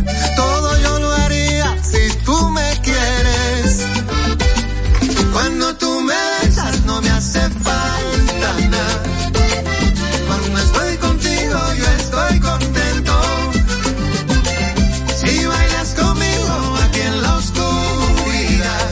tú 5.81 6.01
me 6.03 6.14
besas 6.43 6.85
no 6.85 7.01
me 7.01 7.11
hace 7.11 7.41
falta 7.66 8.51
nada. 8.74 9.03
Cuando 10.26 10.59
estoy 10.59 10.97
contigo 10.99 11.59
yo 11.81 11.87
estoy 12.01 12.41
contento. 12.41 13.14
Si 15.20 15.47
bailas 15.47 15.95
conmigo 15.95 16.76
aquí 16.85 17.01
en 17.01 17.22
la 17.22 17.37
oscuridad, 17.37 18.91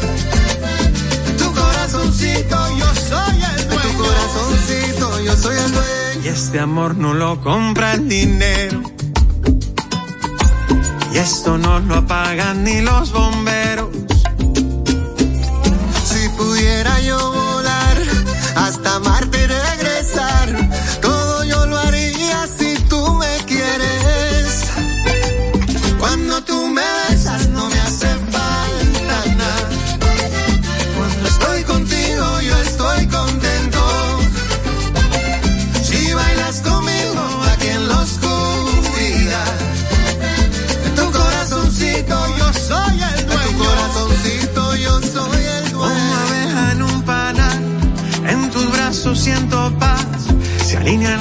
tu 1.39 1.47
corazoncito 1.55 2.57
yo 2.81 2.91
soy 3.11 3.39
el 3.53 3.69
dueño. 3.69 3.83
Tu 3.83 3.91
corazoncito 4.03 5.21
yo 5.21 5.37
soy 5.37 5.57
el 5.57 5.73
dueño. 5.73 6.25
Y 6.25 6.29
este 6.29 6.59
amor 6.59 6.97
no 6.97 7.15
lo 7.15 7.41
compra 7.41 7.95
el 7.95 8.09
dinero. 8.09 8.83
Y 11.13 11.19
esto 11.19 11.57
no 11.59 11.81
lo 11.81 11.97
apagan 11.97 12.65
ni 12.65 12.81
los 12.81 13.13
bomberos. 13.13 13.48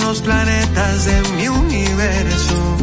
los 0.08 0.22
planetas 0.22 1.03
de 1.03 1.22
mi 1.36 1.49
universo. 1.49 2.78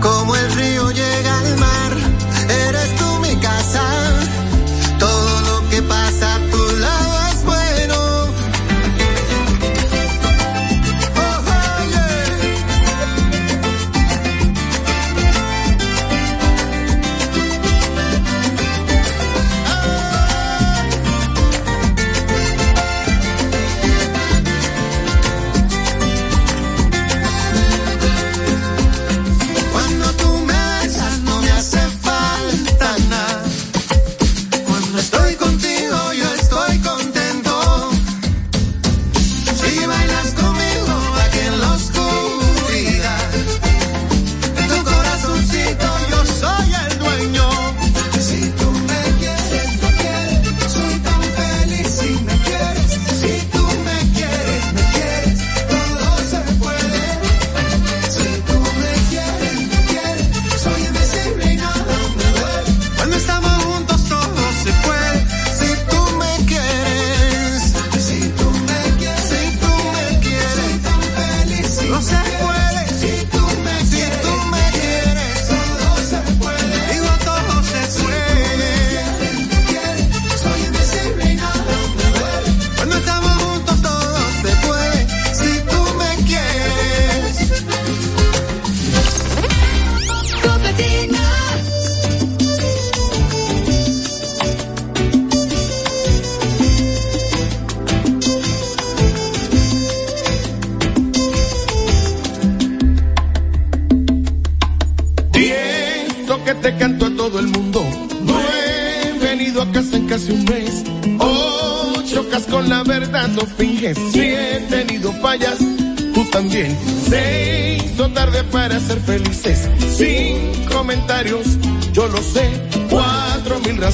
Como 0.00 0.34
el 0.34 0.52
río 0.54 0.90
llega 0.90 1.38
al 1.38 1.56
mar, 1.56 1.92
eres 2.68 2.81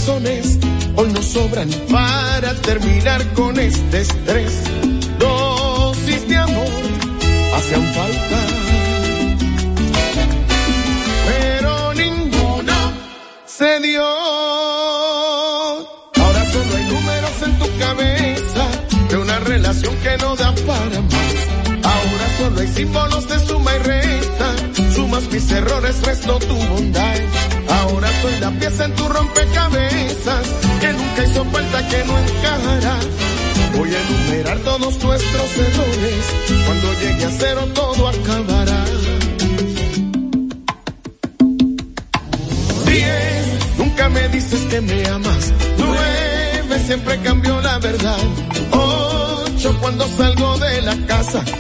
razones 0.09 0.59
hoy 0.97 1.13
nos 1.13 1.25
sobran 1.27 1.69
para 1.91 2.55
terminar 2.63 3.23
con 3.35 3.47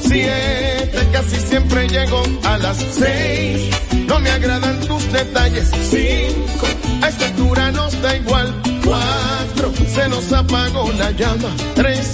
siete, 0.08 1.08
casi 1.12 1.36
siempre 1.36 1.88
llego 1.88 2.22
a 2.44 2.58
las 2.58 2.76
seis. 2.76 3.70
No 4.06 4.18
me 4.20 4.30
agradan 4.30 4.80
tus 4.80 5.12
detalles, 5.12 5.70
cinco, 5.90 6.66
a 7.02 7.08
esta 7.08 7.26
altura 7.26 7.70
nos 7.72 8.00
da 8.02 8.16
igual, 8.16 8.62
cuatro, 8.84 9.72
se 9.94 10.08
nos 10.08 10.32
apagó 10.32 10.90
la 10.98 11.10
llama, 11.12 11.50
tres, 11.74 12.12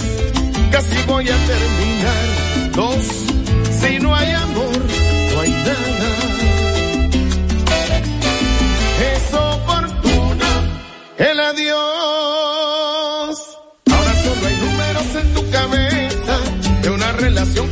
casi 0.70 0.97
voy 1.07 1.28
a 1.28 1.36
terminar. 1.47 2.13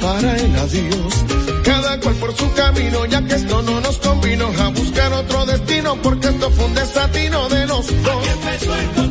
para 0.00 0.36
el 0.36 0.56
adiós. 0.56 1.14
Cada 1.64 2.00
cual 2.00 2.14
por 2.16 2.36
su 2.36 2.52
camino, 2.52 3.06
ya 3.06 3.22
que 3.22 3.34
esto 3.34 3.62
no 3.62 3.80
nos 3.80 3.96
convino 3.98 4.50
a 4.58 4.68
buscar 4.68 5.12
otro 5.12 5.46
destino, 5.46 5.96
porque 6.02 6.28
esto 6.28 6.50
fue 6.50 6.64
un 6.66 6.74
desatino 6.74 7.48
de 7.48 7.66
los 7.66 7.86
dos. 8.02 9.03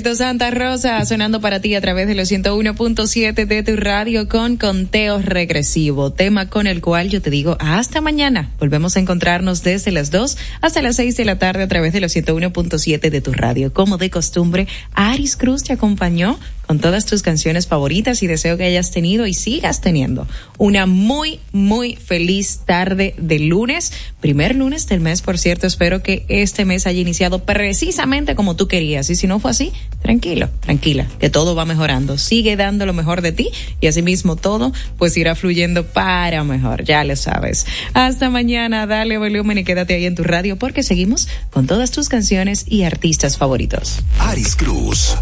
Santa 0.00 0.50
Rosa 0.50 1.04
sonando 1.04 1.42
para 1.42 1.60
ti 1.60 1.74
a 1.74 1.80
través 1.80 2.08
de 2.08 2.14
los 2.14 2.30
101.7 2.32 3.46
de 3.46 3.62
tu 3.62 3.76
radio 3.76 4.28
con 4.28 4.56
conteo 4.56 5.18
regresivo, 5.18 6.10
tema 6.10 6.48
con 6.48 6.66
el 6.66 6.80
cual 6.80 7.10
yo 7.10 7.20
te 7.20 7.28
digo 7.28 7.58
hasta 7.60 8.00
mañana. 8.00 8.50
Volvemos 8.58 8.96
a 8.96 9.00
encontrarnos 9.00 9.62
desde 9.62 9.92
las 9.92 10.10
2 10.10 10.38
hasta 10.62 10.80
las 10.80 10.96
6 10.96 11.16
de 11.18 11.24
la 11.26 11.38
tarde 11.38 11.62
a 11.62 11.68
través 11.68 11.92
de 11.92 12.00
los 12.00 12.16
101.7 12.16 13.10
de 13.10 13.20
tu 13.20 13.32
radio. 13.32 13.74
Como 13.74 13.98
de 13.98 14.08
costumbre, 14.08 14.66
Aris 14.94 15.36
Cruz 15.36 15.64
te 15.64 15.74
acompañó 15.74 16.38
con 16.70 16.78
todas 16.78 17.04
tus 17.04 17.22
canciones 17.22 17.66
favoritas 17.66 18.22
y 18.22 18.28
deseo 18.28 18.56
que 18.56 18.62
hayas 18.62 18.92
tenido 18.92 19.26
y 19.26 19.34
sigas 19.34 19.80
teniendo 19.80 20.28
una 20.56 20.86
muy, 20.86 21.40
muy 21.50 21.96
feliz 21.96 22.60
tarde 22.64 23.16
de 23.18 23.40
lunes, 23.40 23.92
primer 24.20 24.54
lunes 24.54 24.86
del 24.86 25.00
mes, 25.00 25.20
por 25.20 25.36
cierto. 25.36 25.66
Espero 25.66 26.00
que 26.00 26.24
este 26.28 26.64
mes 26.64 26.86
haya 26.86 27.00
iniciado 27.00 27.44
precisamente 27.44 28.36
como 28.36 28.54
tú 28.54 28.68
querías 28.68 29.10
y 29.10 29.16
si 29.16 29.26
no 29.26 29.40
fue 29.40 29.50
así, 29.50 29.72
tranquilo, 30.02 30.48
tranquila, 30.60 31.06
que 31.18 31.30
todo 31.30 31.54
va 31.54 31.64
mejorando. 31.64 32.18
Sigue 32.18 32.56
dando 32.56 32.86
lo 32.86 32.92
mejor 32.92 33.22
de 33.22 33.32
ti 33.32 33.50
y 33.80 33.86
asimismo 33.86 34.36
todo 34.36 34.72
pues 34.98 35.16
irá 35.16 35.34
fluyendo 35.34 35.86
para 35.86 36.44
mejor, 36.44 36.84
ya 36.84 37.04
lo 37.04 37.16
sabes. 37.16 37.66
Hasta 37.94 38.30
mañana, 38.30 38.86
dale 38.86 39.18
volumen 39.18 39.58
y 39.58 39.64
quédate 39.64 39.94
ahí 39.94 40.06
en 40.06 40.14
tu 40.14 40.24
radio 40.24 40.56
porque 40.56 40.82
seguimos 40.82 41.28
con 41.50 41.66
todas 41.66 41.90
tus 41.90 42.08
canciones 42.08 42.64
y 42.66 42.84
artistas 42.84 43.36
favoritos. 43.36 44.00
Aris 44.18 44.56
Cruz. 44.56 45.16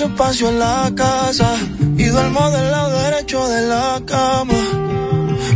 Espacio 0.00 0.48
en 0.48 0.58
la 0.58 0.90
casa 0.96 1.54
y 1.96 2.04
duermo 2.04 2.50
del 2.50 2.70
lado 2.70 3.02
derecho 3.02 3.46
de 3.46 3.66
la 3.68 4.02
cama. 4.04 4.60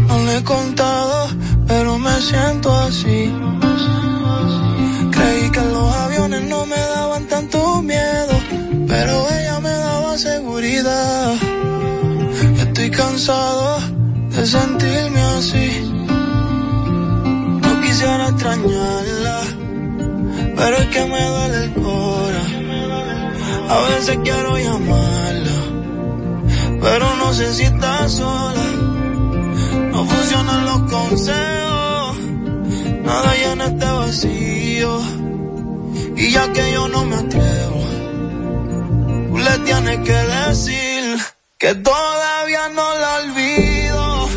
No 0.07 0.19
le 0.27 0.39
he 0.39 0.45
contado, 0.45 1.29
pero 1.67 1.99
me 1.99 2.21
siento 2.21 2.73
así. 2.73 3.33
Creí 5.11 5.51
que 5.51 5.61
los 5.61 5.93
aviones 5.93 6.43
no 6.43 6.67
me 6.67 6.77
daban 6.77 7.27
tanto 7.27 7.83
miedo, 7.83 8.35
pero 8.87 9.29
ella 9.31 9.59
me 9.61 9.71
daba 9.71 10.17
seguridad. 10.17 11.35
Estoy 12.59 12.91
cansado 12.91 13.81
de 14.37 14.47
sentirme 14.47 15.21
así. 15.39 15.69
No 17.63 17.81
quisiera 17.81 18.29
extrañarla, 18.29 19.41
pero 20.57 20.77
es 20.77 20.87
que 20.87 21.05
me 21.07 21.29
duele 21.29 21.65
el 21.65 21.73
corazón 21.75 22.28
a 23.69 23.81
veces 23.91 24.19
quiero 24.25 24.57
llamarla, 24.57 25.59
pero 26.81 27.17
no 27.17 27.35
sé 27.35 27.55
si 27.55 27.63
está 27.65 28.09
sola. 28.09 28.65
No 29.93 30.05
funcionan 30.05 30.65
los 30.65 30.81
consejos, 30.91 32.19
nada 33.03 33.35
llena 33.35 33.67
este 33.67 33.87
vacío. 33.87 35.01
Y 36.17 36.31
ya 36.31 36.53
que 36.53 36.73
yo 36.73 36.89
no 36.89 37.05
me 37.05 37.17
atrevo, 37.17 37.83
tú 39.29 39.39
le 39.39 39.59
tienes 39.65 39.99
que 39.99 40.13
decir 40.13 41.19
que 41.59 41.75
todavía 41.75 42.69
no 42.71 42.99
la 42.99 43.15
olvido. 43.23 44.29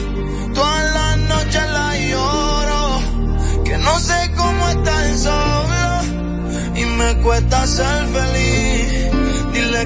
Todas 0.54 0.94
las 0.94 1.18
noches 1.18 1.72
la 1.72 1.98
lloro, 2.10 3.64
que 3.64 3.78
no 3.78 4.00
sé 4.00 4.32
cómo 4.36 4.70
estar 4.70 5.14
solo 5.16 5.72
y 6.76 6.86
me 6.86 7.18
cuesta 7.22 7.66
ser 7.68 8.06
feliz 8.08 8.41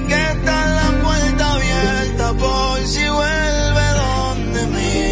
que 0.04 0.14
está 0.32 0.66
la 0.78 1.02
puerta 1.02 1.52
abierta 1.54 2.32
por 2.34 2.86
si 2.86 3.08
vuelve 3.08 3.86
donde 4.02 4.66
mí. 4.74 5.08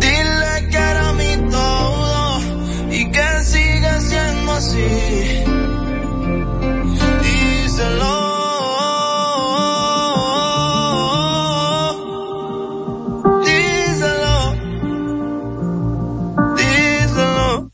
Dile 0.00 0.68
que 0.70 0.76
era 0.76 1.12
mi 1.12 1.36
todo 1.50 2.40
y 2.90 3.10
que 3.10 3.44
sigue 3.44 4.00
siendo 4.00 4.52
así. 4.52 5.44
Díselo. 7.22 8.16
Díselo. 13.44 14.38
Díselo. 16.56 17.70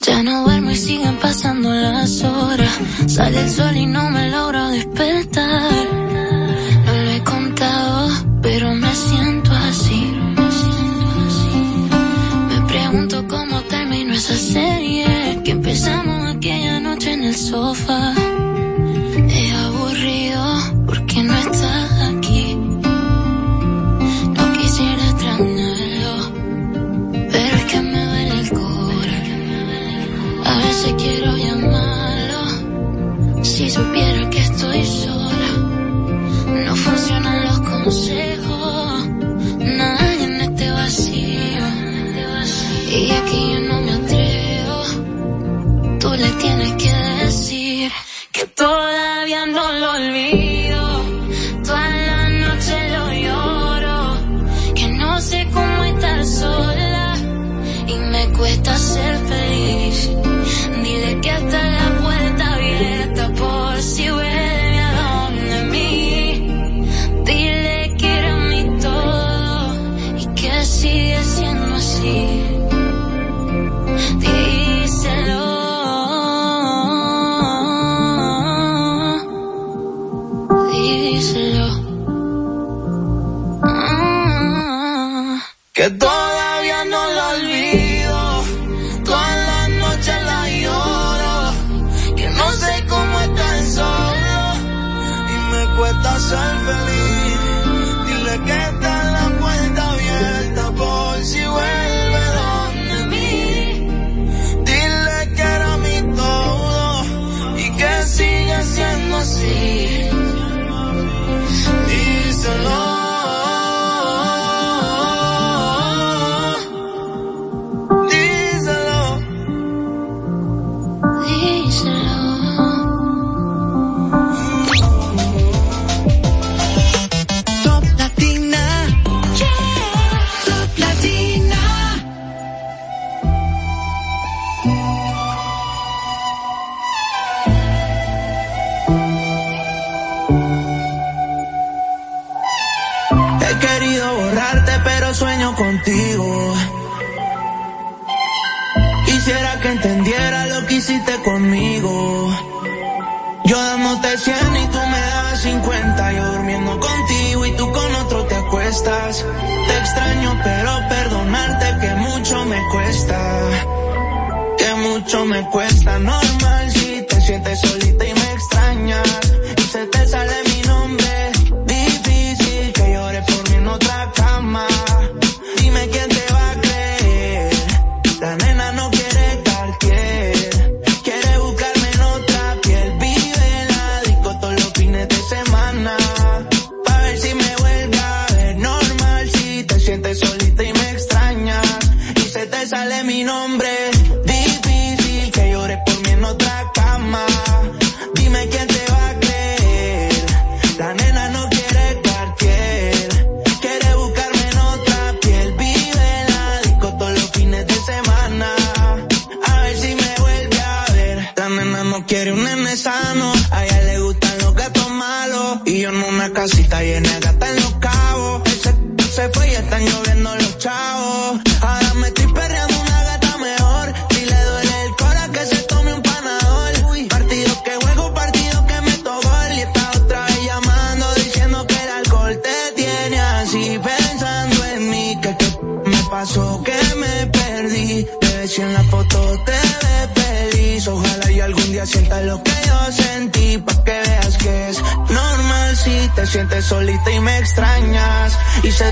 Ya 0.00 0.22
no 0.22 0.44
duermo 0.44 0.65
siguen 0.86 1.16
pasando 1.18 1.68
las 1.68 2.22
horas 2.22 2.70
Sale 3.08 3.40
el 3.40 3.50
sol 3.50 3.76
y 3.76 3.86
no 3.86 4.08
me 4.08 4.30
logro 4.30 4.68
despertar. 4.68 5.45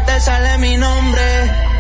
te 0.06 0.20
sale 0.20 0.58
mi 0.58 0.76
nombre. 0.76 1.22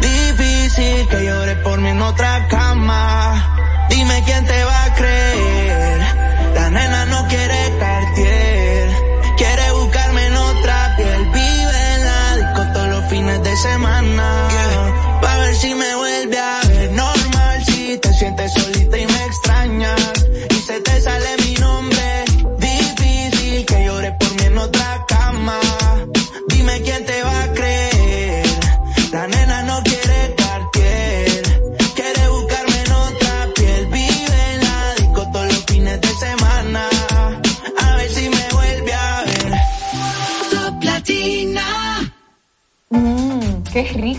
Difícil 0.00 1.08
que 1.08 1.24
llores 1.24 1.58
por 1.58 1.80
mí 1.80 1.88
en 1.88 2.02
otra 2.02 2.46
cama. 2.48 3.86
Dime 3.88 4.22
quién 4.24 4.44
te 4.46 4.64
va 4.64 4.84
a 4.84 4.94
creer. 4.94 5.98
La 6.54 6.70
nena 6.70 7.06
no 7.06 7.26
quiere 7.28 7.63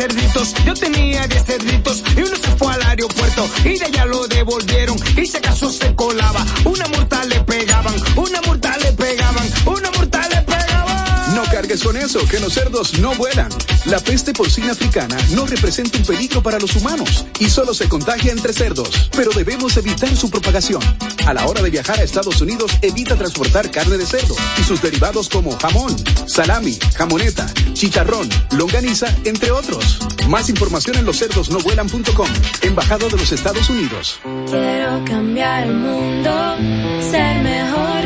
cerditos, 0.00 0.54
yo 0.64 0.72
tenía 0.72 1.26
10 1.26 1.44
cerditos 1.44 2.02
y 2.16 2.22
uno 2.22 2.34
se 2.34 2.56
fue 2.56 2.72
al 2.72 2.82
aeropuerto 2.84 3.46
y 3.66 3.78
de 3.78 3.84
allá 3.84 4.06
lo 4.06 4.26
devolvieron 4.28 4.96
y 5.14 5.26
si 5.26 5.36
acaso 5.36 5.70
se 5.70 5.94
colaba, 5.94 6.42
una 6.64 6.86
multa 6.88 7.22
le 7.26 7.38
pegaban, 7.40 7.94
una 8.16 8.40
multa 8.46 8.78
le 8.78 8.92
pegaban, 8.92 9.46
una. 9.66 9.89
No 11.40 11.46
cargues 11.50 11.82
con 11.82 11.96
eso, 11.96 12.20
que 12.28 12.38
los 12.38 12.52
cerdos 12.52 12.98
no 12.98 13.14
vuelan. 13.14 13.48
La 13.86 13.98
peste 13.98 14.34
porcina 14.34 14.72
africana 14.72 15.16
no 15.30 15.46
representa 15.46 15.96
un 15.96 16.04
peligro 16.04 16.42
para 16.42 16.58
los 16.58 16.76
humanos 16.76 17.24
y 17.38 17.48
solo 17.48 17.72
se 17.72 17.88
contagia 17.88 18.30
entre 18.30 18.52
cerdos, 18.52 19.08
pero 19.16 19.30
debemos 19.30 19.74
evitar 19.78 20.14
su 20.14 20.28
propagación. 20.28 20.82
A 21.26 21.32
la 21.32 21.46
hora 21.46 21.62
de 21.62 21.70
viajar 21.70 21.98
a 21.98 22.02
Estados 22.02 22.42
Unidos, 22.42 22.72
evita 22.82 23.16
transportar 23.16 23.70
carne 23.70 23.96
de 23.96 24.04
cerdo 24.04 24.36
y 24.58 24.64
sus 24.64 24.82
derivados 24.82 25.30
como 25.30 25.58
jamón, 25.58 25.96
salami, 26.26 26.78
jamoneta, 26.94 27.46
chicharrón, 27.72 28.28
longaniza, 28.50 29.06
entre 29.24 29.50
otros. 29.50 29.98
Más 30.28 30.50
información 30.50 30.98
en 30.98 31.06
loscerdosnovuelan.com, 31.06 32.28
Embajado 32.60 33.08
de 33.08 33.16
los 33.16 33.32
Estados 33.32 33.70
Unidos. 33.70 34.20
Quiero 34.50 35.02
cambiar 35.06 35.68
el 35.68 35.74
mundo, 35.74 36.56
ser 37.10 37.42
mejor 37.42 37.99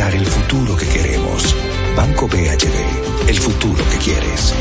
el 0.00 0.24
futuro 0.26 0.74
que 0.74 0.86
queremos. 0.86 1.54
Banco 1.94 2.26
BHD, 2.26 3.28
el 3.28 3.38
futuro 3.38 3.84
que 3.90 3.98
quieres. 3.98 4.54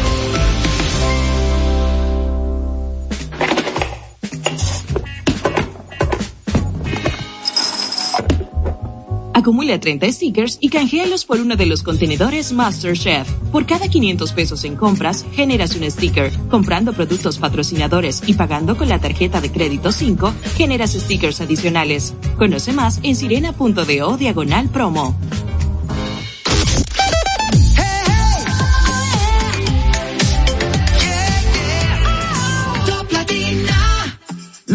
Acumula 9.42 9.80
30 9.80 10.12
stickers 10.12 10.60
y 10.62 10.70
canjealos 10.70 11.26
por 11.26 11.40
uno 11.40 11.56
de 11.56 11.66
los 11.66 11.82
contenedores 11.82 12.54
MasterChef. 12.54 13.28
Por 13.52 13.66
cada 13.66 13.88
500 13.88 14.34
pesos 14.34 14.64
en 14.66 14.76
compras, 14.76 15.26
generas 15.34 15.76
un 15.76 15.90
sticker. 15.90 16.32
Comprando 16.48 16.94
productos 16.94 17.40
patrocinadores 17.40 18.22
y 18.28 18.36
pagando 18.36 18.78
con 18.78 18.88
la 18.88 19.00
tarjeta 19.00 19.42
de 19.42 19.52
crédito 19.52 19.92
5, 19.92 20.32
generas 20.58 20.92
stickers 20.92 21.42
adicionales. 21.42 22.14
Conoce 22.38 22.72
más 22.72 23.00
en 23.02 23.16
sirena.do 23.16 24.18
diagonal 24.18 24.70
promo. 24.70 25.18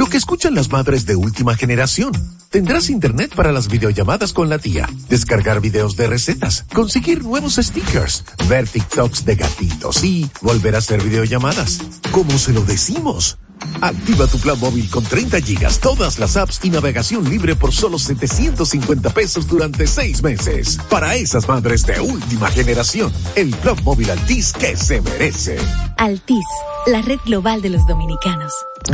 Lo 0.07 0.11
que 0.11 0.19
escuchan 0.19 0.55
las 0.55 0.71
madres 0.71 1.05
de 1.05 1.17
última 1.17 1.57
generación. 1.57 2.13
Tendrás 2.51 2.91
internet 2.91 3.35
para 3.35 3.51
las 3.51 3.67
videollamadas 3.67 4.33
con 4.33 4.49
la 4.49 4.61
tía, 4.61 4.89
descargar 5.09 5.61
videos 5.61 5.97
de 5.97 6.07
recetas, 6.07 6.65
conseguir 6.73 7.25
nuevos 7.25 7.57
stickers, 7.57 8.25
ver 8.49 8.69
TikToks 8.69 9.25
de 9.25 9.35
gatitos 9.35 10.05
y 10.05 10.31
volver 10.43 10.77
a 10.77 10.79
hacer 10.79 11.03
videollamadas. 11.03 11.81
¿Cómo 12.13 12.39
se 12.39 12.53
lo 12.53 12.61
decimos? 12.63 13.37
Activa 13.81 14.29
tu 14.29 14.39
plan 14.39 14.61
móvil 14.61 14.89
con 14.91 15.03
30 15.03 15.41
gigas, 15.41 15.81
todas 15.81 16.21
las 16.21 16.37
apps 16.37 16.61
y 16.63 16.71
navegación 16.71 17.29
libre 17.29 17.57
por 17.57 17.73
solo 17.73 17.99
750 17.99 19.11
pesos 19.11 19.49
durante 19.49 19.89
seis 19.89 20.23
meses. 20.23 20.79
Para 20.89 21.17
esas 21.17 21.49
madres 21.49 21.85
de 21.85 21.99
última 21.99 22.47
generación, 22.53 23.13
el 23.35 23.51
plan 23.57 23.77
móvil 23.83 24.09
Altis 24.13 24.53
que 24.53 24.77
se 24.77 25.01
merece. 25.01 25.59
Altis, 25.97 26.47
la 26.87 27.03
red 27.03 27.19
global 27.25 27.61
de 27.61 27.71
los 27.71 27.85
dominicanos. 27.89 28.53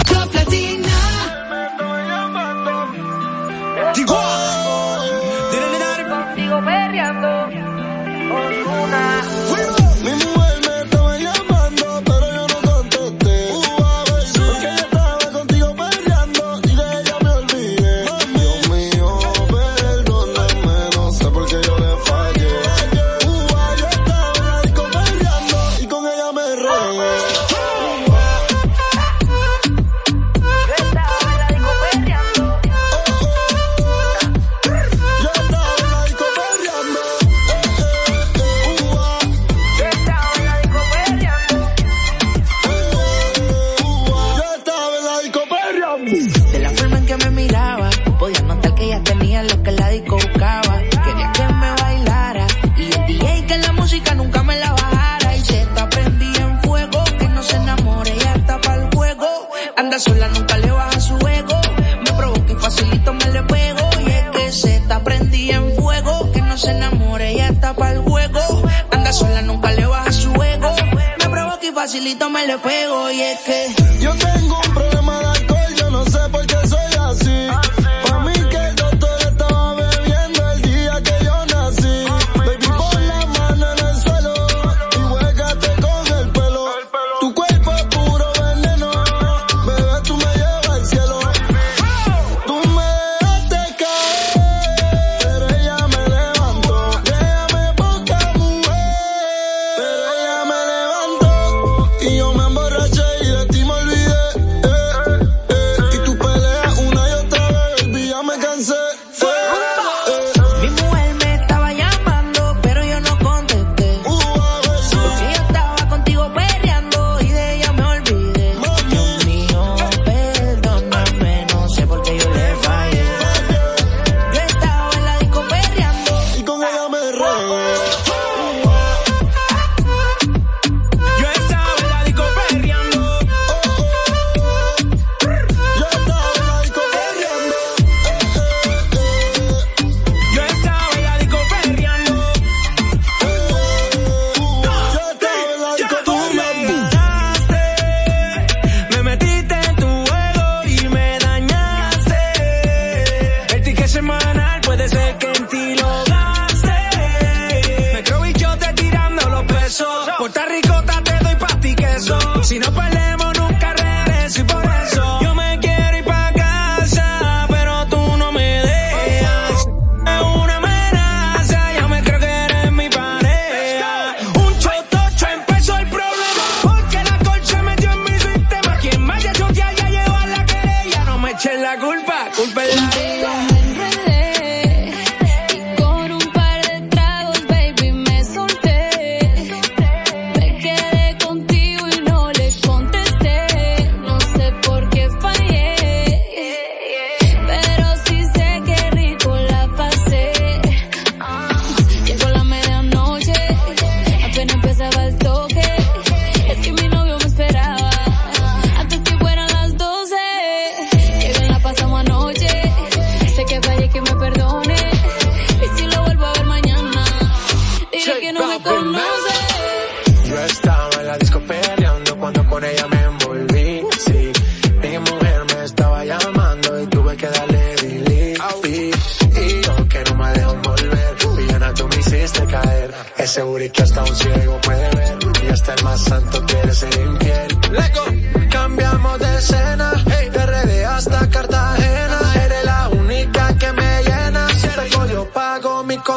Top 0.08 0.32
Latina. 3.93 4.32
Contigo 6.09 6.62
perreando. 6.64 7.41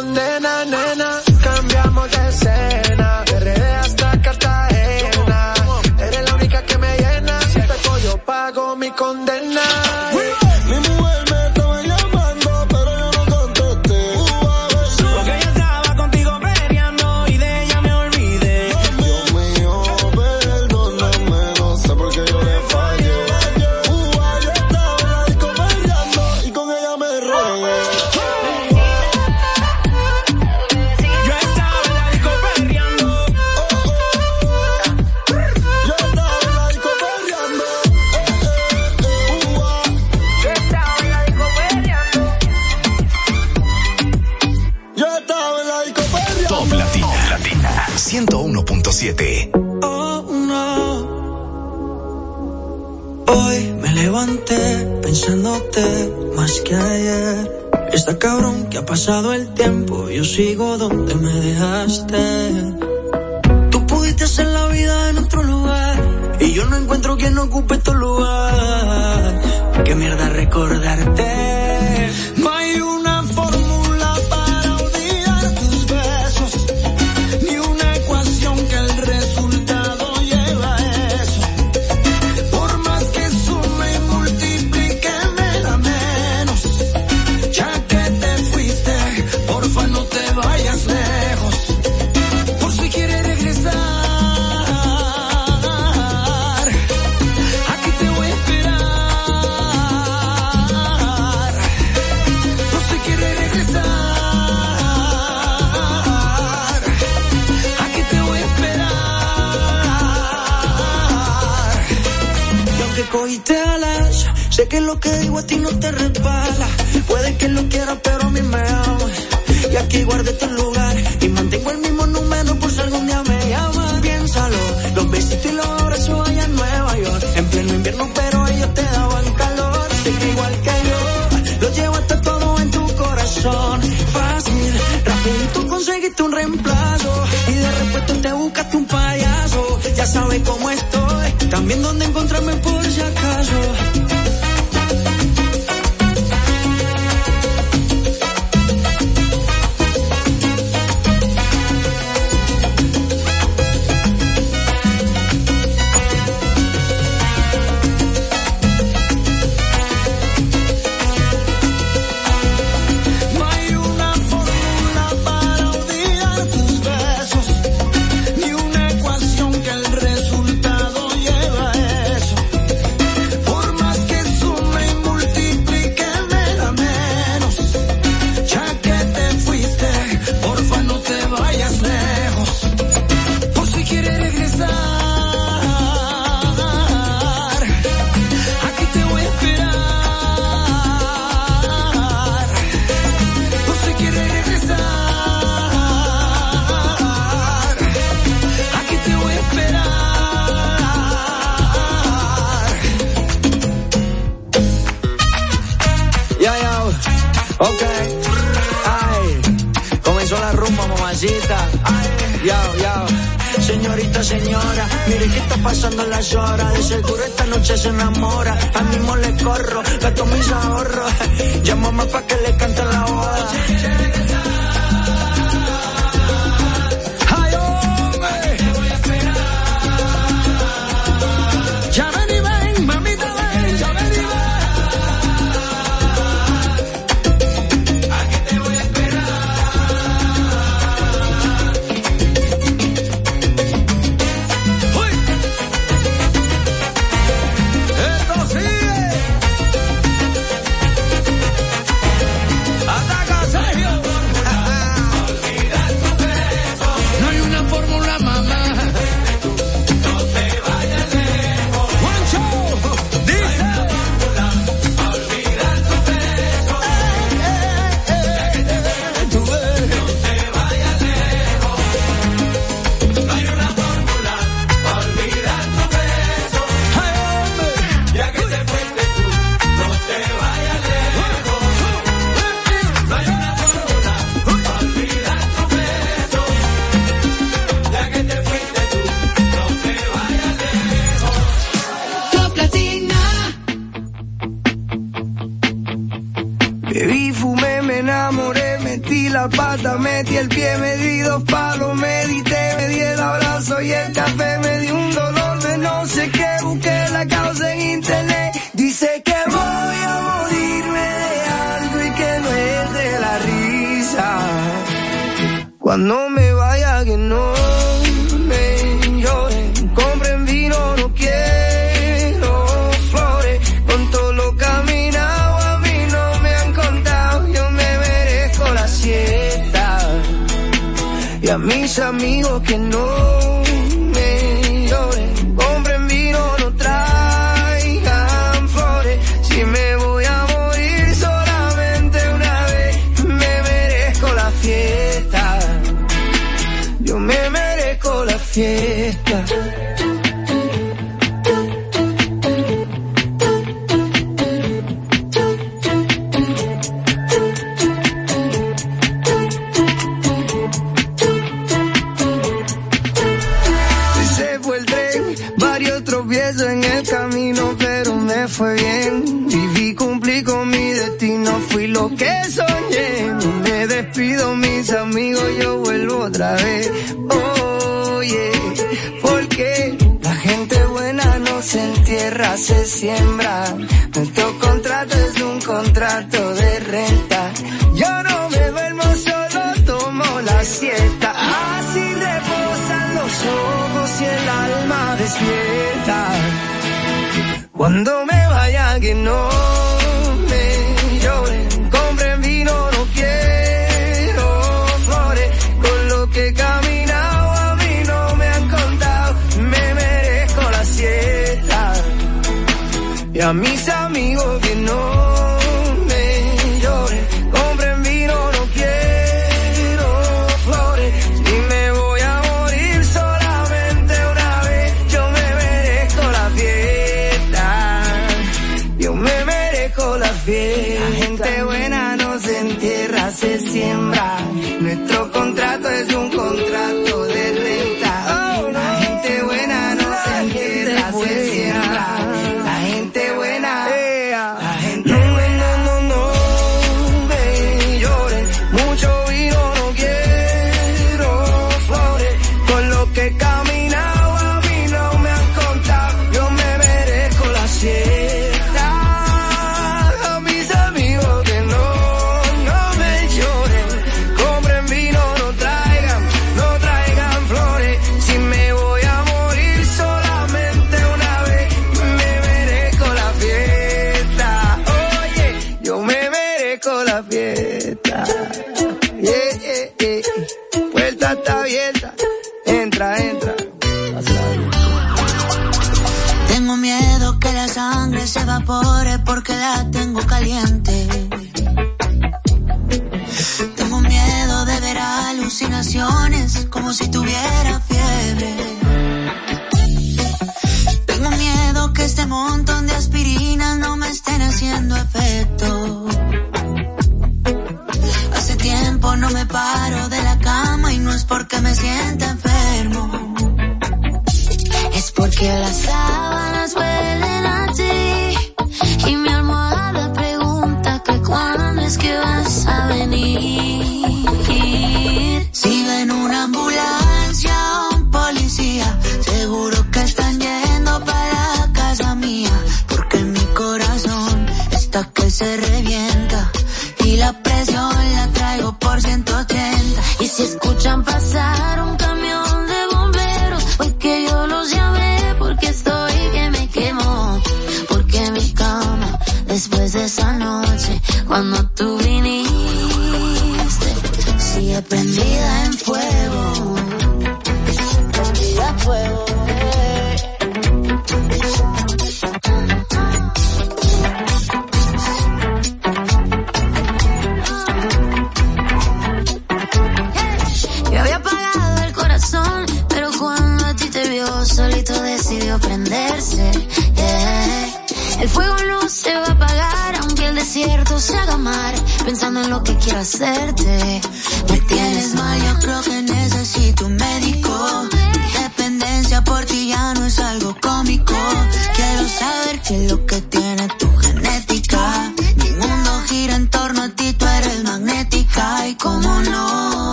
Condena, 0.00 0.59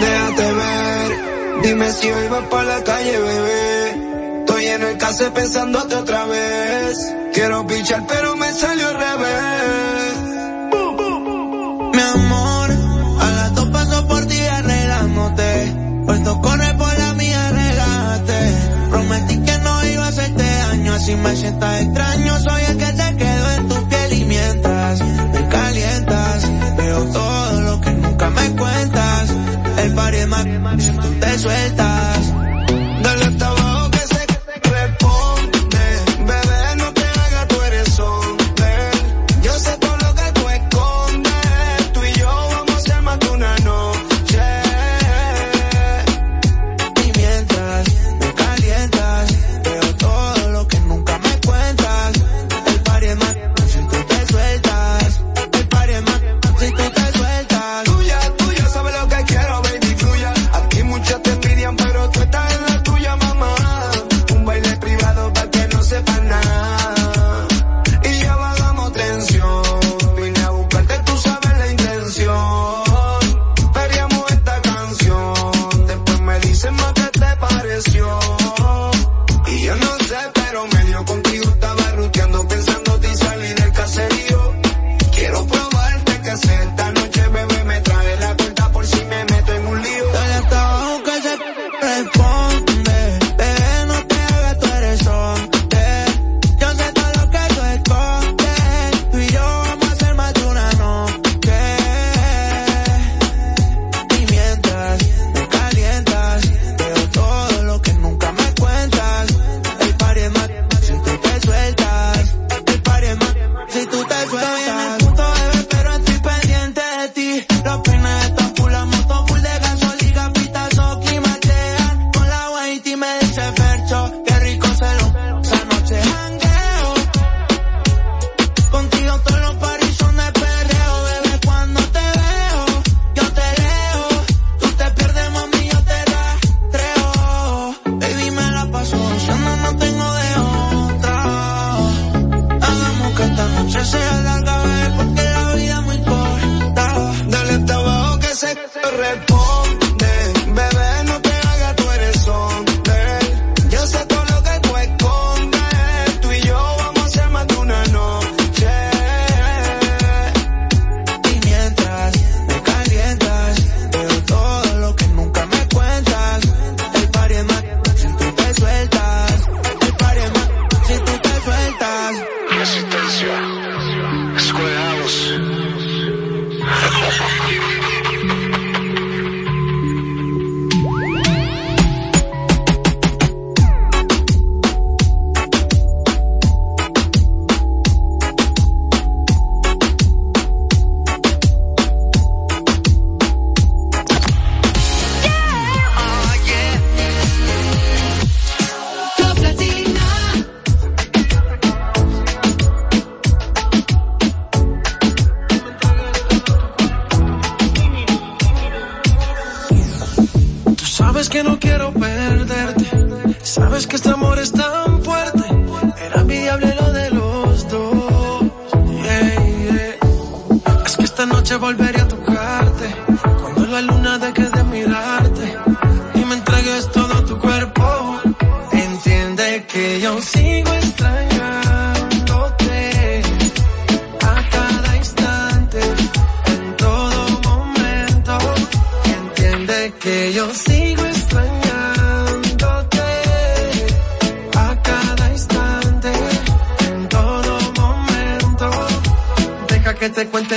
déjate 0.00 0.52
ver. 0.52 1.62
Dime 1.62 1.90
si 1.92 2.10
hoy 2.10 2.28
vas 2.28 2.44
pa' 2.50 2.64
la 2.64 2.82
calle, 2.84 3.18
bebé. 3.18 4.40
Estoy 4.40 4.66
en 4.66 4.82
el 4.82 4.98
case 4.98 5.30
pensándote 5.30 5.94
otra 5.94 6.26
vez. 6.26 7.14
Quiero 7.32 7.66
pichar, 7.66 8.02
pero 8.06 8.36
me 8.36 8.52
salió 8.52 8.88
al 8.88 8.94
revés. 8.94 10.16
Mi 11.94 12.02
amor, 12.02 12.70
a 13.20 13.30
las 13.32 13.54
dos 13.54 13.68
paso 13.70 14.06
por 14.06 14.26
ti 14.26 14.40
arreglándote. 14.40 15.74
Puesto 16.06 16.40
corre 16.40 16.74
por 16.74 16.98
la 16.98 17.12
mía, 17.14 17.50
relájate. 17.50 18.40
Prometí 18.90 19.38
que 19.40 19.58
no 19.58 19.84
iba 19.86 20.04
a 20.04 20.08
hacerte 20.08 20.44
daño, 20.44 20.94
así 20.94 21.14
me 21.16 21.36
sientas 21.36 21.82
extraño. 21.82 22.40
Soy 22.40 22.62
el 22.70 22.76
que 22.76 22.92
te 22.92 23.16
quedó 23.16 23.50
en 23.52 23.68
tu 23.68 23.88
piel 23.88 24.12
y 24.12 24.24
me 24.24 25.48
calientas, 25.48 26.42
veo 26.76 27.04
todo 27.12 27.60
lo 27.62 27.80
que 27.80 27.90
nunca 27.90 28.30
me 28.30 28.56
cuentas 28.56 29.55
el 29.86 29.94
party 29.94 30.26
más, 30.26 30.44
tú 31.00 31.08
te 31.20 31.38
sueltas. 31.38 31.95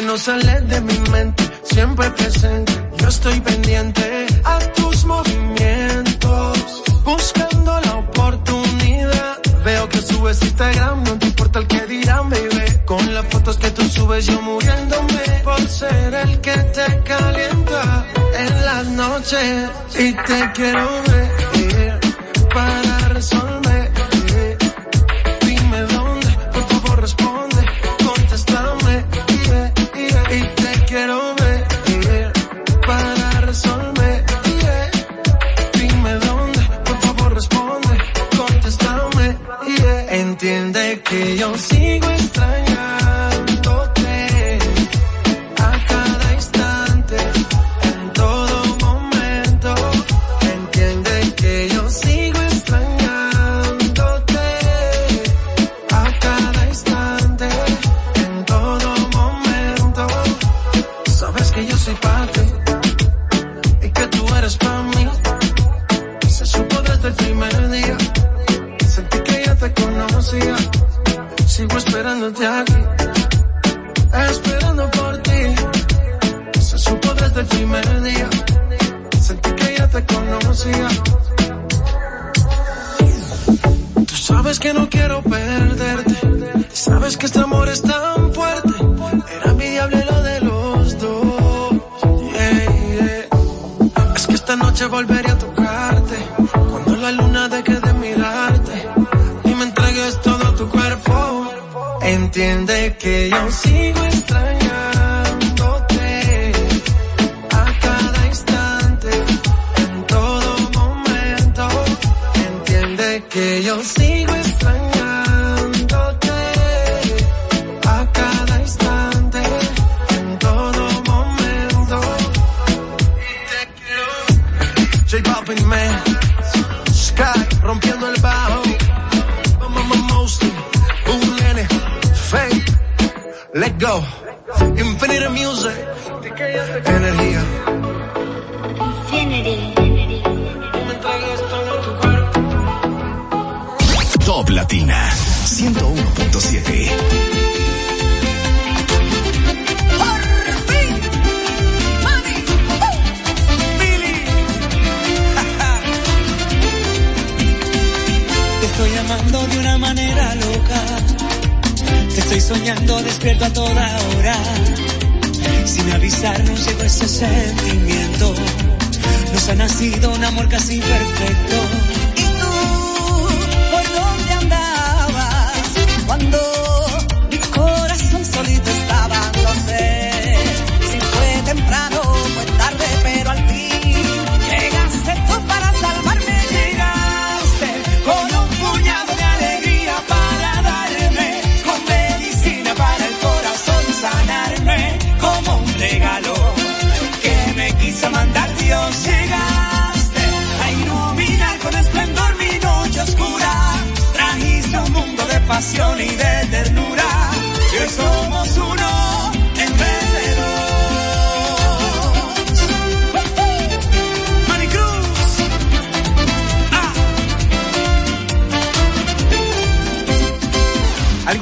No 0.05 0.17
sale 0.17 0.61
de 0.61 0.79
mi 0.81 0.97
mente, 1.11 1.43
siempre 1.63 2.09
presente. 2.11 2.71
Yo 2.97 3.09
estoy 3.09 3.39
pendiente 3.41 4.27
a 4.43 4.57
tus 4.73 5.03
movimientos, 5.03 6.83
buscando 7.03 7.79
la 7.81 7.95
oportunidad. 7.97 9.37
Veo 9.63 9.89
que 9.89 10.01
subes 10.01 10.41
Instagram, 10.41 11.03
no 11.03 11.19
te 11.19 11.27
importa 11.27 11.59
el 11.59 11.67
que 11.67 11.85
dirán, 11.85 12.29
baby. 12.29 12.79
Con 12.85 13.13
las 13.13 13.25
fotos 13.27 13.57
que 13.57 13.71
tú 13.71 13.83
subes, 13.89 14.25
yo 14.25 14.41
muriéndome 14.41 15.41
por 15.43 15.67
ser 15.67 16.13
el 16.13 16.39
que 16.39 16.55
te 16.55 17.03
calienta 17.03 18.05
en 18.37 18.65
las 18.65 18.87
noches. 18.87 19.69
Y 19.99 20.13
te 20.13 20.51
quiero 20.53 20.89
ver 21.07 21.99
para 22.53 22.99
resolver 23.09 23.68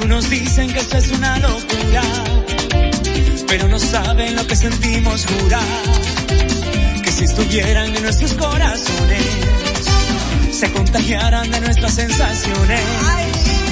Algunos 0.00 0.30
dicen 0.30 0.72
que 0.72 0.78
esto 0.78 0.96
es 0.96 1.10
una 1.10 1.38
locura, 1.40 2.02
pero 3.48 3.66
no 3.66 3.80
saben 3.80 4.36
lo 4.36 4.46
que 4.46 4.54
sentimos 4.54 5.26
jurar. 5.26 7.02
Que 7.02 7.10
si 7.10 7.24
estuvieran 7.24 7.96
en 7.96 8.02
nuestros 8.04 8.32
corazones, 8.34 9.24
se 10.52 10.70
contagiaran 10.70 11.50
de 11.50 11.60
nuestras 11.62 11.94
sensaciones. 11.94 13.67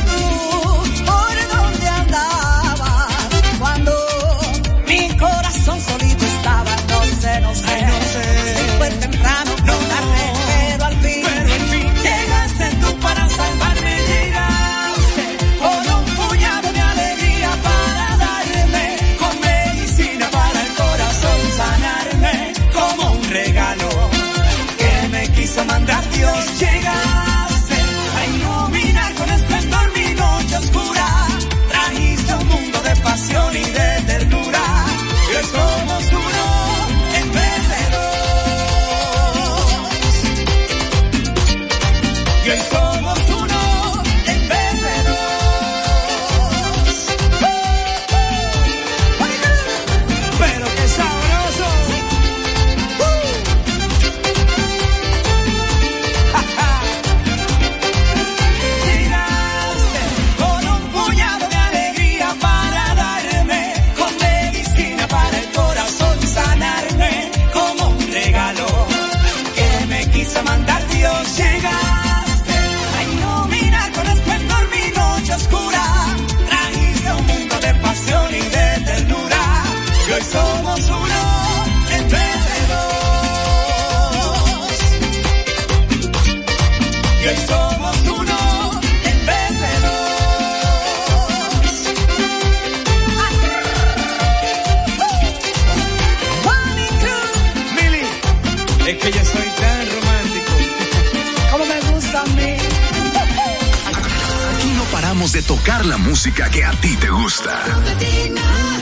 tocar 105.66 105.84
la 105.86 105.96
música 105.96 106.48
que 106.48 106.64
a 106.64 106.70
ti 106.80 106.96
te 106.96 107.08
gusta. 107.08 107.52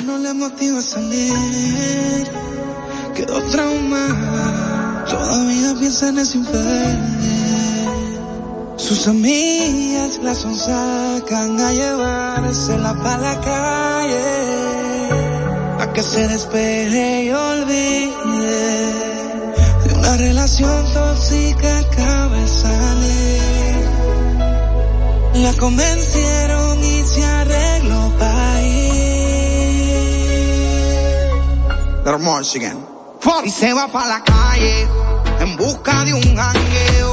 No 0.05 0.19
le 0.19 0.35
motiva 0.35 0.83
salir, 0.83 2.31
quedó 3.15 3.43
trauma. 3.51 5.05
Todavía 5.09 5.75
piensa 5.81 6.09
en 6.11 6.19
ese 6.19 6.37
infierno. 6.39 7.05
Sus 8.77 9.09
amigas 9.09 10.21
la 10.23 10.35
sacan 10.35 11.59
a 11.59 11.73
llevársela 11.73 12.93
pa' 13.03 13.19
la 13.19 13.41
calle. 13.41 14.25
A 15.81 15.93
que 15.95 16.03
se 16.03 16.29
despeje 16.29 17.25
y 17.25 17.31
olvide 17.31 18.93
de 19.87 19.95
una 19.95 20.17
relación 20.19 20.93
tóxica 20.93 21.89
que. 21.91 22.05
La 25.45 25.53
convencí 25.55 26.21
They're 32.05 32.19
marching 32.19 32.63
in. 32.63 32.87
Y 33.45 33.51
se 33.51 33.73
va 33.73 33.89
pa' 33.89 34.07
la 34.07 34.23
calle 34.23 34.87
en 35.41 35.57
busca 35.57 36.05
de 36.05 36.13
un 36.13 36.37
jangueo. 36.37 37.04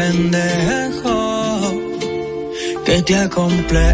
pendejo 0.00 1.18
que 2.86 3.02
te 3.02 3.14
acomple 3.16 3.84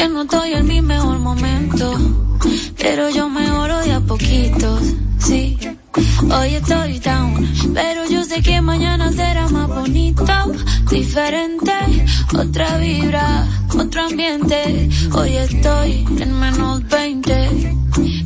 que 0.00 0.08
no 0.08 0.22
estoy 0.22 0.54
en 0.54 0.66
mi 0.66 0.80
mejor 0.80 1.18
momento. 1.18 1.94
Pero 2.78 3.10
yo 3.10 3.28
mejoro 3.28 3.80
de 3.80 3.92
a 3.92 4.00
poquitos, 4.00 4.80
sí. 5.18 5.58
Hoy 6.34 6.54
estoy 6.54 6.98
down, 7.00 7.46
pero 7.74 8.08
yo 8.08 8.24
sé 8.24 8.40
que 8.40 8.62
mañana 8.62 9.12
será 9.12 9.46
más 9.48 9.68
bonito, 9.68 10.24
diferente, 10.90 11.72
otra 12.34 12.78
vibra, 12.78 13.46
otro 13.78 14.02
ambiente. 14.04 14.88
Hoy 15.12 15.36
estoy 15.36 16.06
en 16.18 16.32
menos 16.40 16.88
20, 16.88 17.76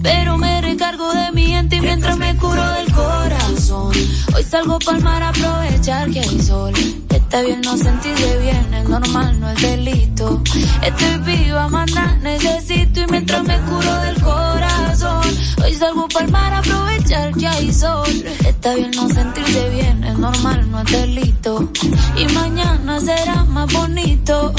pero 0.00 0.38
me 0.38 0.60
recargo 0.60 1.12
de 1.12 1.32
mi 1.32 1.46
gente 1.46 1.80
mientras 1.80 2.16
me 2.16 2.36
curo 2.36 2.64
del 2.74 2.92
corazón. 2.92 3.92
Hoy 4.36 4.44
salgo 4.44 4.78
pa'l 4.78 5.02
mar 5.02 5.22
a 5.24 5.30
aprovechar 5.30 6.08
que 6.12 6.20
hay 6.20 6.40
sol. 6.40 7.03
Está 7.14 7.42
bien 7.42 7.60
no 7.60 7.76
sentirse 7.76 8.38
bien, 8.38 8.74
es 8.74 8.88
normal, 8.88 9.38
no 9.38 9.48
es 9.50 9.62
delito. 9.62 10.42
Estoy 10.82 11.18
viva, 11.18 11.68
manda, 11.68 12.16
necesito 12.22 13.00
y 13.02 13.06
mientras 13.08 13.44
me 13.44 13.56
curo 13.60 14.00
del 14.00 14.20
corazón. 14.20 15.24
Hoy 15.64 15.74
salgo 15.74 16.08
pa'l 16.08 16.28
mar 16.30 16.52
a 16.52 16.58
aprovechar 16.58 17.32
que 17.34 17.46
hay 17.46 17.72
sol. 17.72 18.24
Está 18.44 18.74
bien 18.74 18.90
no 18.96 19.08
sentirse 19.08 19.70
bien, 19.70 20.02
es 20.02 20.18
normal, 20.18 20.68
no 20.70 20.80
es 20.80 20.90
delito. 20.90 21.70
Y 22.16 22.32
mañana 22.32 23.00
será 23.00 23.44
más 23.44 23.72
bonito. 23.72 24.52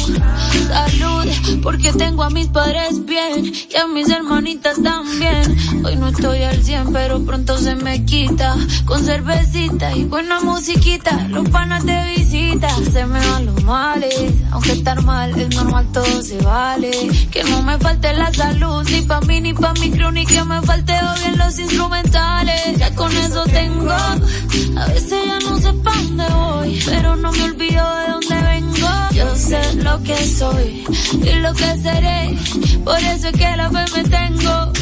Salud, 0.69 1.27
porque 1.61 1.91
tengo 1.91 2.23
a 2.23 2.30
mis 2.30 2.48
padres 2.48 3.06
bien 3.06 3.45
y 3.45 3.76
a 3.76 3.88
mis 3.88 4.10
hermanitas 4.10 4.82
también. 4.82 5.57
Hoy 5.84 5.98
no 5.98 6.07
estoy 6.07 6.44
al 6.44 6.64
100, 6.64 6.94
pero 6.94 7.23
pronto 7.26 7.57
se 7.57 7.76
me 7.76 8.06
quita. 8.06 8.56
Con 8.86 9.03
cervecita 9.03 9.94
y 9.94 10.06
buena 10.06 10.40
musiquita, 10.40 11.27
los 11.27 11.49
panas 11.49 11.86
de 11.86 12.03
visita. 12.15 12.44
Se 12.93 13.05
me 13.05 13.19
van 13.19 13.45
los 13.47 13.63
males, 13.63 14.31
aunque 14.51 14.72
estar 14.73 15.01
mal 15.03 15.38
es 15.38 15.53
normal, 15.55 15.85
todo 15.91 16.22
se 16.22 16.38
vale. 16.38 16.91
Que 17.30 17.43
no 17.43 17.61
me 17.61 17.77
falte 17.77 18.13
la 18.13 18.34
salud, 18.34 18.84
ni 18.89 19.01
pa' 19.01 19.19
mí, 19.22 19.41
ni 19.41 19.53
pa' 19.53 19.73
mi 19.73 19.91
crew, 19.91 20.11
ni 20.11 20.26
que 20.26 20.41
me 20.43 20.61
falte 20.61 20.93
bien 21.19 21.38
los 21.38 21.59
instrumentales. 21.59 22.77
Ya 22.77 22.95
con 22.95 23.11
eso 23.17 23.43
tengo, 23.45 23.91
a 23.91 24.85
veces 24.88 25.19
ya 25.26 25.39
no 25.39 25.59
sé 25.59 25.73
pa' 25.84 25.95
dónde 25.95 26.26
voy, 26.30 26.80
pero 26.85 27.15
no 27.17 27.31
me 27.31 27.43
olvido 27.43 27.84
de 27.97 28.07
dónde 28.13 28.41
vengo. 28.49 28.89
Yo 29.11 29.35
sé 29.35 29.73
lo 29.84 30.01
que 30.03 30.15
soy 30.26 30.85
y 31.22 31.34
lo 31.39 31.53
que 31.53 31.77
seré, 31.77 32.38
por 32.85 32.99
eso 32.99 33.27
es 33.27 33.34
que 33.34 33.57
la 33.57 33.69
fe 33.69 33.85
me 33.95 34.03
tengo. 34.09 34.73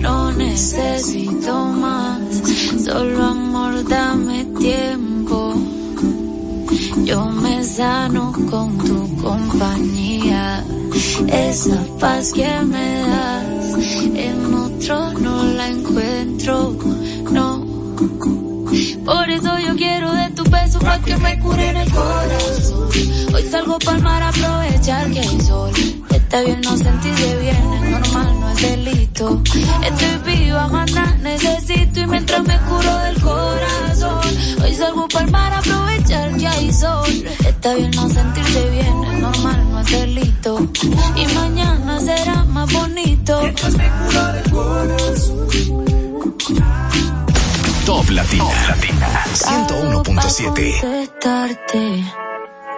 No 0.00 0.32
necesito 0.32 1.64
más, 1.64 2.20
solo 2.84 3.24
amor, 3.24 3.88
dame 3.88 4.44
tiempo. 4.58 5.27
Yo 7.04 7.26
me 7.26 7.64
sano 7.64 8.32
con 8.50 8.78
tu 8.78 9.16
compañía, 9.16 10.64
esa 11.26 11.78
paz 11.98 12.32
que 12.32 12.48
me 12.64 13.00
das, 13.00 13.74
en 14.14 14.54
otro 14.54 15.12
no 15.14 15.42
la 15.44 15.68
encuentro, 15.68 16.76
no. 17.30 17.66
Por 19.04 19.30
eso 19.30 19.58
yo 19.58 19.74
quiero 19.76 20.12
de 20.12 20.30
tu 20.30 20.44
beso 20.44 20.78
para 20.78 21.00
que 21.00 21.16
me 21.16 21.38
cure 21.40 21.70
en 21.70 21.76
el 21.78 21.90
corazón. 21.90 22.88
Hoy 23.38 23.46
salgo 23.48 23.78
pa'l 23.78 24.02
mar 24.02 24.20
a 24.20 24.30
aprovechar 24.30 25.08
que 25.12 25.20
hay 25.20 25.40
sol. 25.40 25.70
Está 26.10 26.40
bien 26.40 26.60
no 26.60 26.76
sentirse 26.76 27.36
bien, 27.36 27.72
es 27.72 27.90
normal, 27.90 28.40
no 28.40 28.50
es 28.50 28.62
delito. 28.62 29.40
Estoy 29.86 30.18
viva, 30.26 30.66
manda, 30.66 31.14
necesito 31.22 32.00
y 32.00 32.06
mientras 32.08 32.42
me 32.42 32.58
curo 32.58 32.98
del 32.98 33.20
corazón. 33.20 34.20
Hoy 34.60 34.74
salgo 34.74 35.06
pa'l 35.06 35.30
mar 35.30 35.52
a 35.52 35.58
aprovechar 35.58 36.36
que 36.36 36.48
hay 36.48 36.72
sol. 36.72 37.24
Está 37.46 37.74
bien 37.74 37.92
no 37.92 38.08
sentirse 38.08 38.70
bien, 38.70 39.04
es 39.04 39.20
normal, 39.20 39.70
no 39.70 39.80
es 39.82 39.90
delito. 39.92 40.58
Y 41.14 41.24
mañana 41.34 42.00
será 42.00 42.42
más 42.42 42.72
bonito. 42.72 43.40
Mientras 43.40 43.76
me 43.76 43.88
curo 43.88 44.32
del 44.32 44.50
corazón. 44.50 45.46
Top 47.86 48.10
Latina. 48.10 48.44
Latina. 48.68 49.24
101.7. 49.32 52.27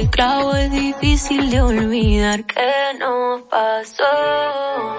es 0.00 0.70
difícil 0.72 1.50
de 1.50 1.62
olvidar. 1.62 2.44
¿Qué 2.44 2.98
nos 2.98 3.42
pasó? 3.42 4.96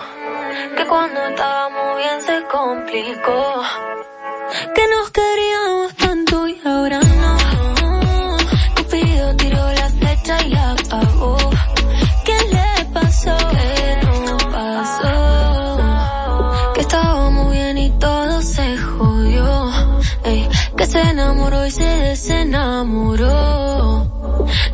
Que 0.78 0.86
cuando 0.88 1.20
estábamos 1.26 1.98
bien 1.98 2.22
se 2.22 2.44
complicó. 2.48 3.62
que 4.74 4.88
nos 4.88 5.12
queríamos 5.12 5.35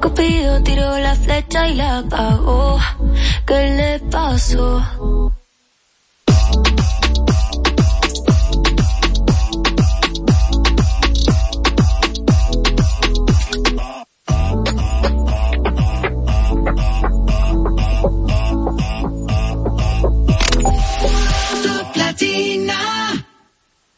Cupido 0.02 0.62
tiró 0.64 0.98
la 0.98 1.16
flecha 1.16 1.68
y 1.68 1.76
la 1.76 2.00
apagó. 2.00 2.80
¿Qué 3.46 3.70
le 3.78 4.00
pasó? 4.10 4.82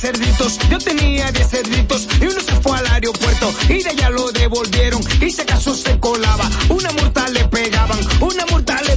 Yo 0.00 0.12
tenía 0.12 0.12
10 0.12 0.38
cerditos, 0.38 0.58
yo 0.70 0.78
tenía 0.78 1.32
10 1.32 1.48
cerditos 1.48 2.08
y 2.20 2.26
uno 2.26 2.40
se 2.40 2.54
fue 2.60 2.78
al 2.78 2.86
aeropuerto 2.86 3.52
y 3.68 3.82
de 3.82 3.90
allá 3.90 4.10
lo 4.10 4.30
devolvieron 4.30 5.00
y 5.20 5.30
si 5.30 5.40
acaso 5.42 5.74
se 5.74 5.98
colaba. 5.98 6.48
Una 6.68 6.92
mortal 6.92 7.34
le 7.34 7.44
pegaban, 7.46 7.98
una 8.20 8.46
mortal 8.46 8.84
le 8.86 8.96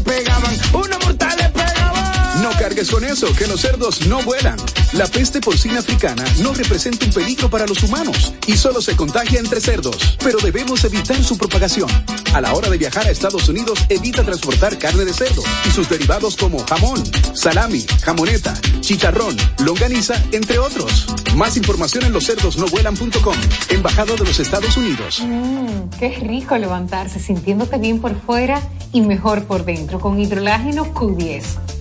cargues 2.82 2.92
con 2.92 3.04
eso, 3.04 3.34
que 3.36 3.48
los 3.48 3.62
cerdos 3.62 4.08
no 4.08 4.22
vuelan. 4.24 4.58
La 4.94 5.06
peste 5.06 5.40
porcina 5.40 5.80
africana 5.80 6.24
no 6.42 6.54
representa 6.54 7.06
un 7.06 7.14
peligro 7.14 7.50
para 7.50 7.66
los 7.66 7.84
humanos 7.84 8.34
y 8.48 8.54
solo 8.58 8.82
se 8.82 8.96
contagia 8.96 9.40
entre 9.40 9.62
cerdos, 9.62 10.18
pero 10.24 10.40
debemos 10.40 10.84
evitar 10.84 11.22
su 11.24 11.38
propagación. 11.38 11.90
A 12.34 12.42
la 12.42 12.54
hora 12.54 12.70
de 12.70 12.78
viajar 12.78 13.06
a 13.06 13.12
Estados 13.12 13.48
Unidos, 13.50 13.80
evita 13.90 14.24
transportar 14.24 14.78
carne 14.78 15.06
de 15.06 15.14
cerdo 15.14 15.44
y 15.68 15.72
sus 15.72 15.90
derivados 15.90 16.36
como 16.36 16.60
jamón, 16.66 17.04
salami, 17.34 17.86
jamoneta, 18.04 18.54
chicharrón, 18.80 19.36
longaniza, 19.64 20.16
entre 20.32 20.58
otros. 20.58 21.08
Más 21.36 21.58
información 21.58 22.06
en 22.06 22.14
loscerdosnovuelan.com, 22.14 23.36
Embajada 23.70 24.16
de 24.16 24.26
los 24.26 24.40
Estados 24.40 24.76
Unidos. 24.78 25.22
Mmm, 25.24 25.90
qué 26.00 26.10
rico 26.20 26.58
levantarse 26.58 27.20
sintiéndote 27.20 27.78
bien 27.78 28.00
por 28.00 28.20
fuera 28.20 28.62
y 28.92 29.02
mejor 29.02 29.44
por 29.46 29.66
dentro 29.66 30.00
con 30.00 30.20
hidrolágeno 30.20 30.94
Q10. 30.94 31.81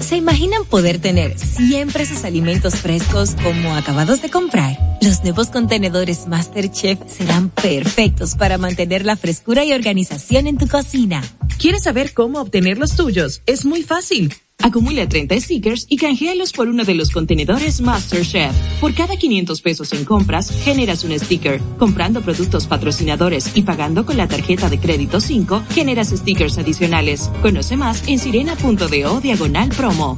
¿Se 0.00 0.16
imaginan 0.16 0.64
poder 0.64 0.98
tener 0.98 1.38
siempre 1.38 2.06
sus 2.06 2.24
alimentos 2.24 2.76
frescos 2.76 3.34
como 3.42 3.74
acabados 3.74 4.22
de 4.22 4.30
comprar? 4.30 4.76
Los 5.00 5.22
nuevos 5.22 5.48
contenedores 5.48 6.26
MasterChef 6.26 6.98
serán 7.06 7.50
perfectos 7.50 8.34
para 8.34 8.58
mantener 8.58 9.04
la 9.04 9.16
frescura 9.16 9.64
y 9.64 9.72
organización 9.72 10.46
en 10.46 10.58
tu 10.58 10.68
cocina. 10.68 11.22
¿Quieres 11.58 11.84
saber 11.84 12.12
cómo 12.12 12.40
obtener 12.40 12.78
los 12.78 12.96
tuyos? 12.96 13.42
Es 13.46 13.64
muy 13.64 13.82
fácil. 13.82 14.34
Acumula 14.64 15.06
30 15.06 15.38
stickers 15.40 15.86
y 15.90 15.98
canjealos 15.98 16.54
por 16.54 16.68
uno 16.68 16.84
de 16.84 16.94
los 16.94 17.10
contenedores 17.10 17.82
MasterChef. 17.82 18.54
Por 18.80 18.94
cada 18.94 19.14
500 19.14 19.60
pesos 19.60 19.92
en 19.92 20.06
compras, 20.06 20.50
generas 20.64 21.04
un 21.04 21.12
sticker. 21.18 21.60
Comprando 21.78 22.22
productos 22.22 22.66
patrocinadores 22.66 23.54
y 23.54 23.64
pagando 23.64 24.06
con 24.06 24.16
la 24.16 24.26
tarjeta 24.26 24.70
de 24.70 24.80
crédito 24.80 25.20
5, 25.20 25.64
generas 25.68 26.08
stickers 26.08 26.56
adicionales. 26.56 27.30
Conoce 27.42 27.76
más 27.76 28.08
en 28.08 28.18
sirena.do 28.18 29.20
diagonal 29.20 29.68
promo. 29.68 30.16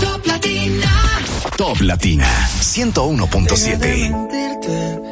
Top 0.00 0.24
Latina. 0.24 0.92
Top 1.56 1.80
Latina 1.80 2.48
101.7. 2.60 5.11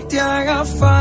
no 0.00 0.06
te 0.08 0.20
haga 0.20 0.64
falta 0.64 0.99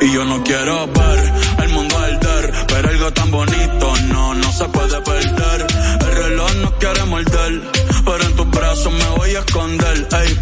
Y 0.00 0.12
yo 0.12 0.24
no 0.26 0.42
quiero 0.44 0.86
ver 0.88 1.32
el 1.62 1.68
mundo 1.70 1.98
arder, 1.98 2.52
pero 2.66 2.88
algo 2.88 3.10
tan 3.12 3.30
bonito 3.30 3.96
no, 4.12 4.34
no 4.34 4.52
se 4.52 4.64
puede 4.66 5.00
perder. 5.00 5.66
El 6.00 6.16
reloj 6.16 6.54
no 6.56 6.78
quiere 6.78 7.04
morder, 7.04 7.62
pero 8.04 8.24
en 8.24 8.36
tus 8.36 8.50
brazos 8.50 8.92
me 8.92 9.08
voy 9.16 9.30
a 9.36 9.38
esconder. 9.38 10.08
Ey, 10.22 10.38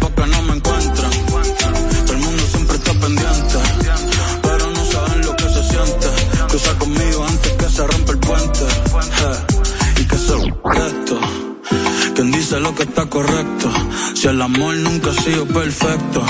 hice 12.47 12.59
lo 12.61 12.73
que 12.73 12.83
está 12.83 13.05
correcto. 13.07 13.69
Si 14.15 14.27
el 14.27 14.41
amor 14.41 14.73
nunca 14.77 15.09
ha 15.09 15.13
sido 15.13 15.45
perfecto, 15.47 16.23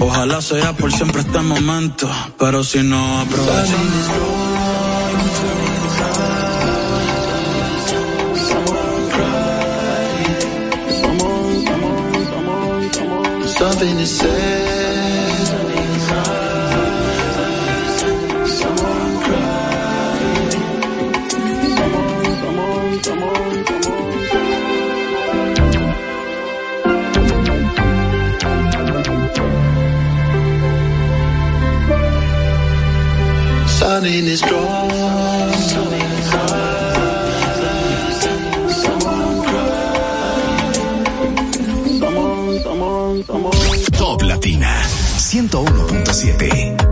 ojalá 0.00 0.42
sea 0.42 0.72
por 0.72 0.92
siempre 0.92 1.20
este 1.20 1.40
momento. 1.40 2.10
Pero 2.38 2.64
si 2.64 2.82
no 2.82 3.20
aprovechamos. 3.20 4.40
something 13.60 13.96
to 13.98 14.06
say 14.06 14.59
something 34.10 34.26
is 34.26 34.42
wrong. 34.50 34.90
Top 43.92 44.22
Latina 44.22 44.66
101.7 45.18 46.89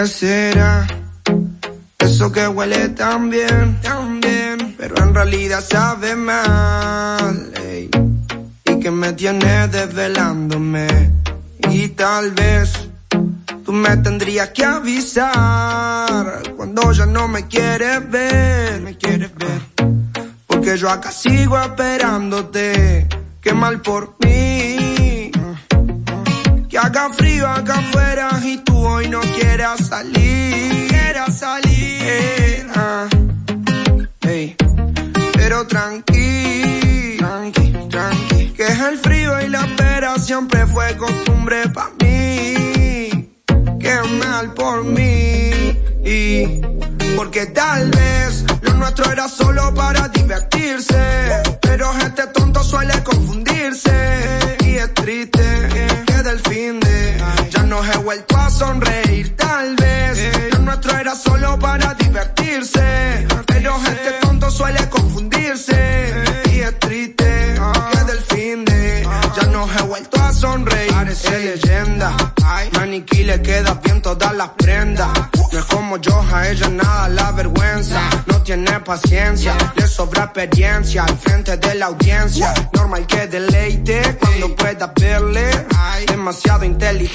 ¿Qué 0.00 0.06
será? 0.06 0.86
Eso 1.98 2.32
que 2.32 2.48
huele 2.48 2.88
tan 3.00 3.28
bien, 3.28 3.78
tan 3.82 4.18
bien, 4.18 4.74
pero 4.78 4.96
en 4.96 5.14
realidad 5.14 5.62
sabe 5.62 6.16
mal. 6.16 7.52
ey. 7.62 7.90
Y 8.64 8.80
que 8.80 8.90
me 8.90 9.12
tiene 9.12 9.68
desvelándome. 9.68 10.88
Y 11.68 11.88
tal 11.88 12.30
vez 12.30 12.72
tú 13.62 13.74
me 13.74 13.94
tendrías 13.98 14.48
que 14.48 14.64
avisar 14.64 16.44
cuando 16.56 16.92
ya 16.92 17.04
no 17.04 17.28
me 17.28 17.46
quieres 17.46 18.10
ver, 18.10 18.80
me 18.80 18.96
quieres 18.96 19.34
ver. 19.34 19.60
Porque 20.46 20.78
yo 20.78 20.88
acá 20.88 21.12
sigo 21.12 21.60
esperándote. 21.60 21.89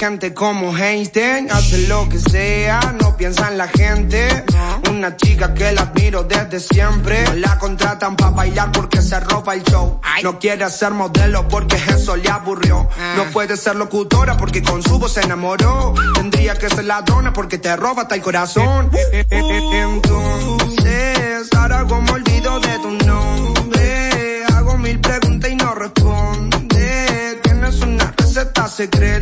Inteligente 0.05 0.33
como 0.33 0.77
Einstein. 0.77 1.51
Hace 1.51 1.87
lo 1.87 2.07
que 2.09 2.19
sea, 2.19 2.79
no 3.01 3.17
piensa 3.17 3.49
en 3.49 3.57
la 3.57 3.67
gente. 3.67 4.45
Una 4.89 5.17
chica 5.17 5.53
que 5.53 5.71
la 5.71 5.81
admiro 5.81 6.23
desde 6.23 6.59
siempre. 6.59 7.35
La 7.37 7.57
contratan 7.57 8.15
para 8.15 8.31
bailar 8.31 8.71
porque 8.71 9.01
se 9.01 9.19
roba 9.19 9.55
el 9.55 9.63
show. 9.63 9.99
No 10.23 10.39
quiere 10.39 10.69
ser 10.69 10.91
modelo 10.91 11.47
porque 11.47 11.75
eso 11.89 12.15
le 12.15 12.29
aburrió. 12.29 12.87
No 13.15 13.23
puede 13.31 13.57
ser 13.57 13.75
locutora 13.75 14.37
porque 14.37 14.61
con 14.61 14.83
su 14.83 14.99
voz 14.99 15.13
se 15.13 15.21
enamoró. 15.21 15.93
Tendría 16.13 16.55
que 16.55 16.69
ser 16.69 16.85
ladrona 16.85 17.33
porque 17.33 17.57
te 17.57 17.75
roba 17.75 18.03
hasta 18.03 18.15
el 18.15 18.21
corazón. 18.21 18.91
Entonces, 19.29 21.49
ahora 21.57 21.83
como 21.85 22.13
olvido 22.13 22.59
de 22.59 22.79
tu 22.79 22.91
nombre. 23.05 24.43
Hago 24.53 24.77
mil 24.77 24.99
preguntas 24.99 25.49
y 25.49 25.55
no 25.55 25.73
responde. 25.73 27.39
Tienes 27.43 27.81
una 27.81 28.13
receta 28.17 28.67
secreta 28.67 29.14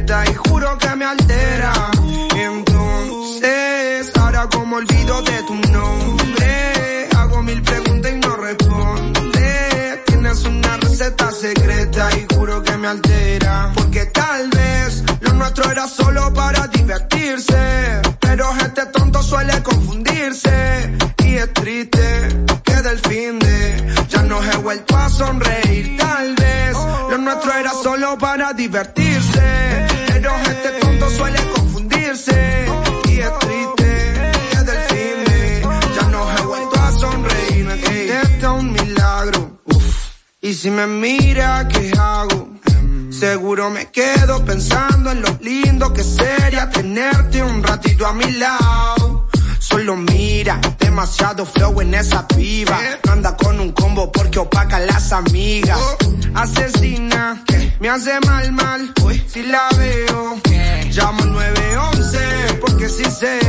sonreír. 25.25 25.97
Tal 25.97 26.35
vez 26.35 26.73
lo 27.09 27.17
nuestro 27.17 27.53
era 27.53 27.71
solo 27.71 28.17
para 28.17 28.53
divertirse. 28.53 29.87
Pero 30.07 30.31
este 30.53 30.69
tonto 30.81 31.09
suele 31.09 31.39
confundirse. 31.55 32.65
Y 33.09 33.19
es 33.19 33.39
triste 33.39 34.21
que 34.51 34.57
del 34.69 34.81
fin 34.89 35.17
de 35.25 35.61
ya 35.95 36.07
no 36.09 36.21
he 36.31 36.41
vuelto 36.41 36.75
a 36.79 36.91
sonreír. 36.91 37.69
Este 37.69 38.39
es 38.39 38.43
un 38.43 38.71
milagro. 38.71 39.61
Y 40.41 40.53
si 40.53 40.69
me 40.69 40.87
mira, 40.87 41.67
¿qué 41.67 41.91
hago? 41.97 42.49
Seguro 43.09 43.69
me 43.69 43.89
quedo 43.89 44.43
pensando 44.43 45.11
en 45.11 45.21
lo 45.21 45.29
lindo 45.39 45.93
que 45.93 46.03
sería 46.03 46.69
tenerte 46.69 47.41
un 47.41 47.63
ratito 47.63 48.05
a 48.05 48.13
mi 48.13 48.29
lado. 48.33 49.12
Solo 49.73 49.95
mira, 49.95 50.61
demasiado 50.77 51.47
flow 51.47 51.81
en 51.81 51.95
esa 51.95 52.27
piba. 52.27 52.79
No 53.05 53.11
anda 53.11 53.35
con 53.35 53.59
un 53.59 53.71
combo 53.71 54.11
porque 54.11 54.37
opaca 54.37 54.77
a 54.77 54.81
las 54.81 55.11
amigas. 55.11 55.79
Asesina, 56.35 57.43
me 57.79 57.89
hace 57.89 58.19
mal, 58.19 58.51
mal. 58.51 58.93
Si 59.25 59.41
la 59.41 59.67
veo, 59.75 60.39
llamo 60.91 61.23
al 61.23 61.31
911 61.33 62.19
porque 62.61 62.87
si 62.87 63.03
sé 63.03 63.39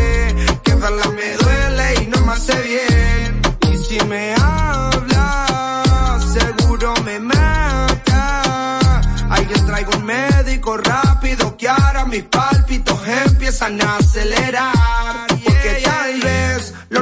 que 0.63 0.75
verla 0.75 1.11
me 1.11 1.37
duele 1.37 1.95
y 2.03 2.07
no 2.07 2.21
me 2.23 2.33
hace 2.33 2.59
bien. 2.63 3.43
Y 3.71 3.77
si 3.85 4.03
me 4.07 4.35
habla, 4.35 6.19
seguro 6.33 6.95
me 7.05 7.21
mata. 7.21 9.03
Yo 9.51 9.67
traigo 9.67 9.91
un 9.99 10.05
médico 10.07 10.79
rápido 10.79 11.55
que 11.59 11.69
ahora 11.69 12.07
mis 12.07 12.23
pálpitos 12.23 12.99
empiezan 13.27 13.79
a 13.83 13.99
acelerar. 13.99 15.34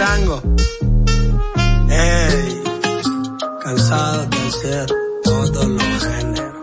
Tango. 0.00 0.40
Ey. 1.90 2.62
Cansado 3.62 4.26
de 4.32 4.38
hacer 4.48 4.86
todos 5.22 5.66
los 5.76 6.04
géneros. 6.08 6.54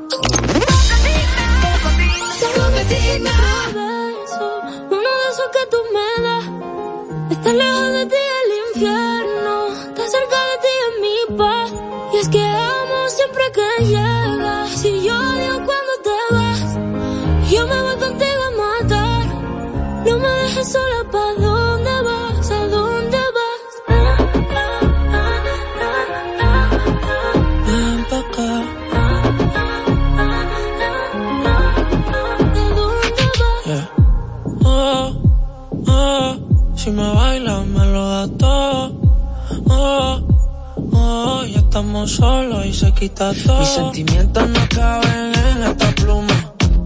Uno 4.95 5.09
de 5.19 5.25
esos 5.31 5.49
que 5.55 5.63
tú 5.73 5.79
me 5.95 6.09
das. 6.25 6.45
Está 7.33 7.49
lejos 7.53 7.89
de 7.97 8.03
ti 8.13 8.23
el 8.41 8.49
infierno. 8.65 9.55
Está 9.89 10.03
cerca 10.15 10.39
de 10.49 10.55
ti 10.63 10.73
en 10.87 10.93
mi 11.05 11.17
paz. 11.37 11.69
Y 12.13 12.17
es 12.17 12.29
que 12.29 12.43
amo 12.43 12.99
siempre 13.17 13.43
que 13.57 13.67
llegas. 13.85 14.69
Si 14.81 14.91
yo 15.05 15.13
odio 15.15 15.53
cuando 15.67 15.93
te 16.07 16.17
vas. 16.35 16.69
Yo 17.51 17.67
me 17.67 17.81
voy 17.81 17.86
si 36.87 36.93
me 36.93 37.09
bailas 37.13 37.65
me 37.65 37.85
lo 37.85 38.07
da 38.07 38.27
todo. 38.37 39.01
Oh, 39.69 40.21
oh, 40.93 41.43
ya 41.45 41.59
estamos 41.59 42.11
solos 42.11 42.65
y 42.65 42.73
se 42.73 42.93
quita 42.93 43.33
todo. 43.45 43.59
Mis 43.59 43.69
sentimientos 43.69 44.49
no 44.49 44.61
caben 44.69 45.33
en 45.49 45.63
esta 45.63 45.89
pluma. 45.99 46.37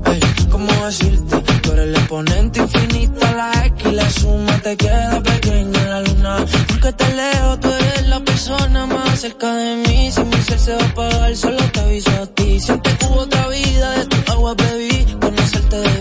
Ey, 0.06 0.20
¿cómo 0.50 0.72
decirte? 0.86 1.36
Tú 1.62 1.72
eres 1.74 1.86
el 1.86 1.96
exponente 1.96 2.60
infinito, 2.62 3.20
la 3.42 3.66
X 3.68 3.86
y 3.86 3.92
la 3.92 4.10
suma 4.10 4.58
te 4.64 4.76
queda 4.76 5.22
pequeña 5.22 5.80
en 5.86 5.90
la 5.92 6.02
luna. 6.02 6.46
Porque 6.68 6.92
te 6.94 7.08
leo, 7.20 7.60
tú 7.60 7.68
eres 7.68 8.08
la 8.08 8.20
persona 8.22 8.88
más 8.88 9.20
cerca 9.20 9.54
de 9.54 9.76
mí. 9.88 10.12
Si 10.12 10.24
mi 10.24 10.42
ser 10.48 10.60
se 10.60 10.74
va 10.78 10.82
a 10.82 10.86
apagar, 10.88 11.36
solo 11.36 11.64
te 11.74 11.80
aviso 11.80 12.12
a 12.24 12.26
ti. 12.26 12.60
Siento 12.60 12.90
que 12.98 13.06
hubo 13.06 13.20
otra 13.22 13.48
vida, 13.50 13.92
de 14.00 14.06
tu 14.08 14.32
agua 14.32 14.56
bebí, 14.56 15.06
conocerte 15.22 15.78
debí. 15.78 16.01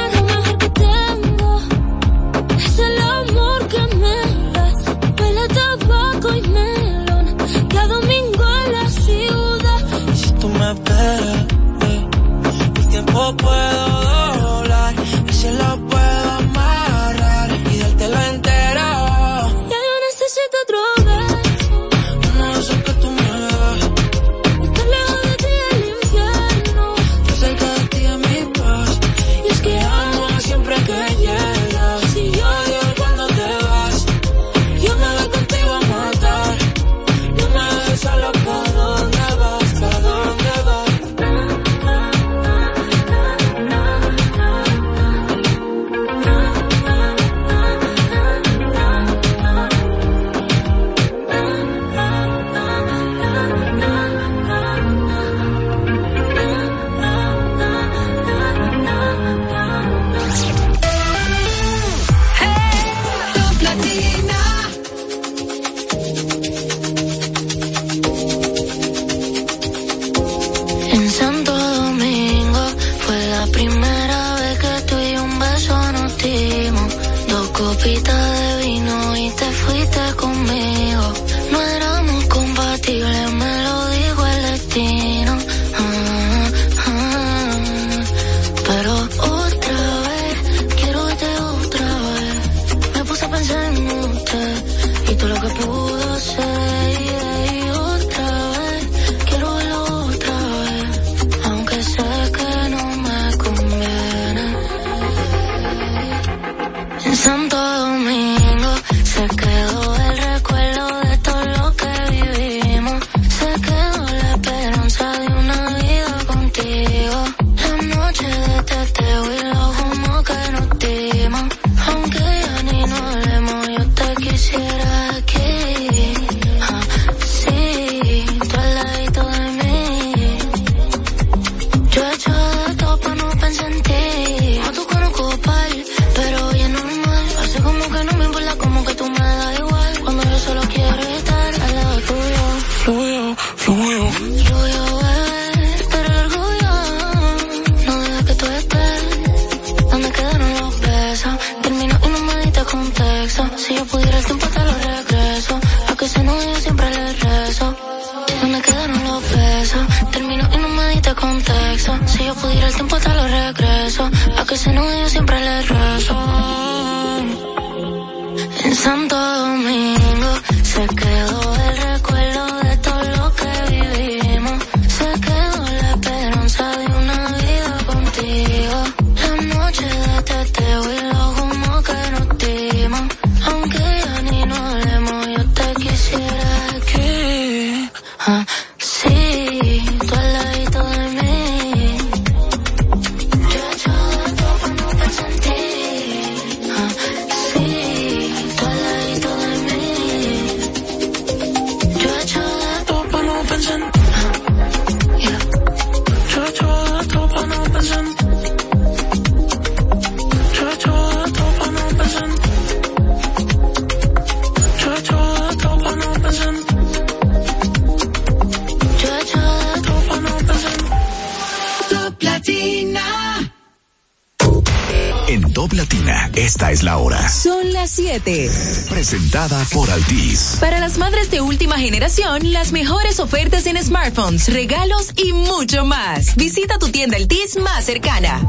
smartphones, 234.01 234.51
regalos 234.51 235.11
y 235.15 235.31
mucho 235.31 235.85
más. 235.85 236.35
Visita 236.35 236.79
tu 236.79 236.89
tienda 236.89 237.17
Altis 237.17 237.57
más 237.59 237.85
cercana. 237.85 238.47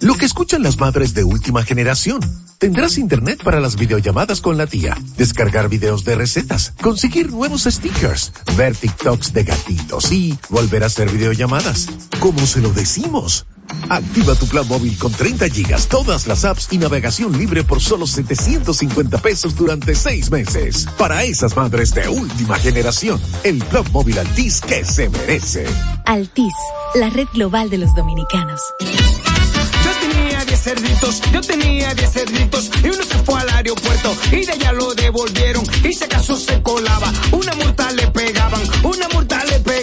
Lo 0.00 0.14
que 0.14 0.26
escuchan 0.26 0.62
las 0.62 0.78
madres 0.78 1.14
de 1.14 1.24
última 1.24 1.62
generación. 1.62 2.20
Tendrás 2.58 2.98
internet 2.98 3.40
para 3.42 3.60
las 3.60 3.76
videollamadas 3.76 4.40
con 4.40 4.58
la 4.58 4.66
tía, 4.66 4.96
descargar 5.16 5.68
videos 5.68 6.04
de 6.04 6.14
recetas, 6.14 6.74
conseguir 6.82 7.30
nuevos 7.30 7.64
stickers, 7.64 8.32
ver 8.56 8.76
TikToks 8.76 9.32
de 9.32 9.44
gatitos 9.44 10.12
y 10.12 10.38
volver 10.50 10.82
a 10.82 10.86
hacer 10.86 11.10
videollamadas. 11.10 11.88
¿Cómo 12.20 12.46
se 12.46 12.60
lo 12.60 12.70
decimos? 12.70 13.46
Activa 13.88 14.34
tu 14.34 14.46
plan 14.46 14.66
móvil 14.66 14.98
con 14.98 15.12
30 15.12 15.48
gigas, 15.48 15.86
todas 15.86 16.26
las 16.26 16.44
apps 16.44 16.68
y 16.70 16.78
navegación 16.78 17.38
libre 17.38 17.62
por 17.62 17.80
solo 17.80 18.06
750 18.06 19.18
pesos 19.18 19.54
durante 19.54 19.94
seis 19.94 20.30
meses. 20.30 20.86
Para 20.98 21.22
esas 21.22 21.56
madres 21.56 21.94
de 21.94 22.08
última 22.08 22.58
generación, 22.58 23.20
el 23.44 23.58
plan 23.58 23.84
móvil 23.92 24.18
Altis 24.18 24.60
que 24.60 24.84
se 24.84 25.08
merece. 25.08 25.66
Altis, 26.04 26.54
la 26.94 27.10
red 27.10 27.28
global 27.32 27.70
de 27.70 27.78
los 27.78 27.94
dominicanos. 27.94 28.60
Yo 28.80 29.92
tenía 30.00 30.44
10 30.44 30.60
cerditos, 30.60 31.22
yo 31.32 31.40
tenía 31.40 31.94
10 31.94 32.12
cerditos 32.12 32.70
y 32.82 32.88
uno 32.88 33.04
se 33.04 33.18
fue 33.18 33.40
al 33.40 33.48
aeropuerto 33.50 34.16
y 34.32 34.44
de 34.44 34.52
allá 34.52 34.72
lo 34.72 34.94
devolvieron 34.94 35.64
y 35.84 35.92
si 35.92 36.04
acaso 36.04 36.36
se 36.36 36.60
colaba, 36.62 37.12
una 37.30 37.54
multa 37.54 37.92
le 37.92 38.08
pegaban, 38.08 38.62
una 38.82 39.08
multa 39.10 39.44
le 39.44 39.60
pegaban, 39.60 39.75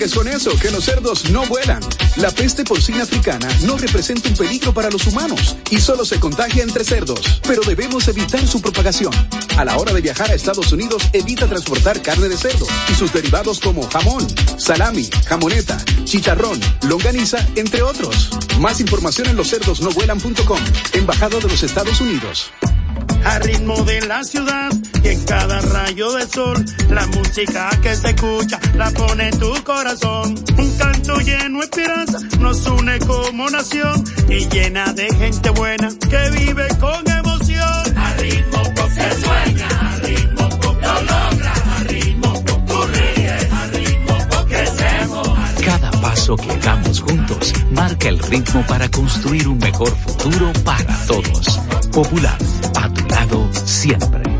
cargues 0.00 0.14
con 0.14 0.28
eso, 0.28 0.58
que 0.58 0.70
los 0.70 0.84
cerdos 0.84 1.30
no 1.30 1.44
vuelan. 1.46 1.80
La 2.16 2.30
peste 2.30 2.64
porcina 2.64 3.02
africana 3.02 3.46
no 3.62 3.76
representa 3.76 4.28
un 4.30 4.34
peligro 4.34 4.72
para 4.72 4.88
los 4.88 5.06
humanos 5.06 5.56
y 5.70 5.78
solo 5.78 6.06
se 6.06 6.18
contagia 6.18 6.62
entre 6.62 6.84
cerdos, 6.84 7.40
pero 7.46 7.60
debemos 7.62 8.08
evitar 8.08 8.46
su 8.46 8.62
propagación. 8.62 9.12
A 9.58 9.64
la 9.64 9.76
hora 9.76 9.92
de 9.92 10.00
viajar 10.00 10.30
a 10.30 10.34
Estados 10.34 10.72
Unidos, 10.72 11.02
evita 11.12 11.46
transportar 11.46 12.00
carne 12.00 12.28
de 12.28 12.36
cerdo 12.38 12.66
y 12.90 12.94
sus 12.94 13.12
derivados 13.12 13.60
como 13.60 13.86
jamón, 13.90 14.26
salami, 14.56 15.10
jamoneta, 15.26 15.76
chicharrón, 16.04 16.58
longaniza, 16.88 17.46
entre 17.56 17.82
otros. 17.82 18.30
Más 18.58 18.80
información 18.80 19.28
en 19.28 19.36
loscerdosnovuelan.com, 19.36 20.60
Embajada 20.94 21.38
de 21.38 21.48
los 21.48 21.62
Estados 21.62 22.00
Unidos. 22.00 22.52
A 23.24 23.38
ritmo 23.40 23.82
de 23.84 24.00
la 24.02 24.22
ciudad 24.24 24.70
y 25.02 25.08
en 25.08 25.24
cada 25.24 25.60
rayo 25.60 26.12
de 26.12 26.26
sol 26.26 26.64
la 26.90 27.06
música 27.06 27.70
que 27.82 27.94
se 27.94 28.10
escucha 28.10 28.58
la 28.74 28.90
pone 28.90 29.28
en 29.28 29.38
tu 29.38 29.52
corazón. 29.64 30.34
Un 30.58 30.76
canto 30.78 31.18
lleno 31.20 31.58
de 31.58 31.64
esperanza 31.64 32.18
nos 32.38 32.66
une 32.66 32.98
como 33.00 33.48
nación 33.50 34.04
y 34.28 34.48
llena 34.48 34.92
de 34.92 35.08
gente 35.14 35.50
buena 35.50 35.88
que 36.08 36.30
vive 36.30 36.68
con 36.78 37.08
emoción. 37.10 37.98
A 37.98 38.14
ritmo 38.18 38.62
se 38.94 39.20
sueña 39.20 39.79
paso 46.30 46.36
que 46.36 46.56
damos 46.58 47.00
juntos 47.00 47.52
marca 47.70 48.08
el 48.08 48.18
ritmo 48.18 48.64
para 48.66 48.88
construir 48.88 49.48
un 49.48 49.58
mejor 49.58 49.90
futuro 49.96 50.52
para 50.64 51.06
todos. 51.06 51.60
Popular, 51.92 52.38
a 52.76 52.88
tu 52.88 53.06
lado 53.08 53.48
siempre. 53.52 54.39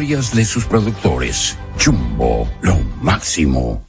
de 0.00 0.46
sus 0.46 0.64
productores. 0.64 1.58
Jumbo, 1.78 2.48
lo 2.62 2.78
máximo. 3.02 3.82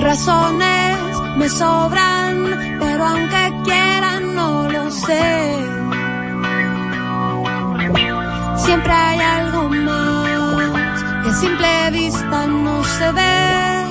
Razones 0.00 0.98
me 1.36 1.48
sobran, 1.48 2.78
pero 2.78 3.04
aunque 3.04 3.52
quieran 3.64 4.34
no 4.34 4.70
lo 4.70 4.90
sé. 4.90 5.77
Siempre 8.68 8.92
hay 8.92 9.18
algo 9.18 9.70
más 9.70 11.02
que 11.22 11.30
a 11.30 11.34
simple 11.40 11.90
vista 11.90 12.46
no 12.46 12.84
se 12.84 13.12
ve. 13.12 13.86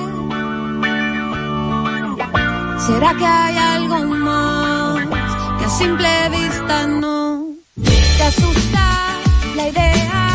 ¿Será 2.86 3.12
que 3.14 3.26
hay 3.26 3.56
algo 3.56 4.04
más 4.04 5.04
que 5.58 5.64
a 5.64 5.68
simple 5.68 6.28
vista 6.30 6.86
no 6.86 7.46
te 8.18 8.22
asusta 8.22 8.84
la 9.56 9.68
idea? 9.68 10.27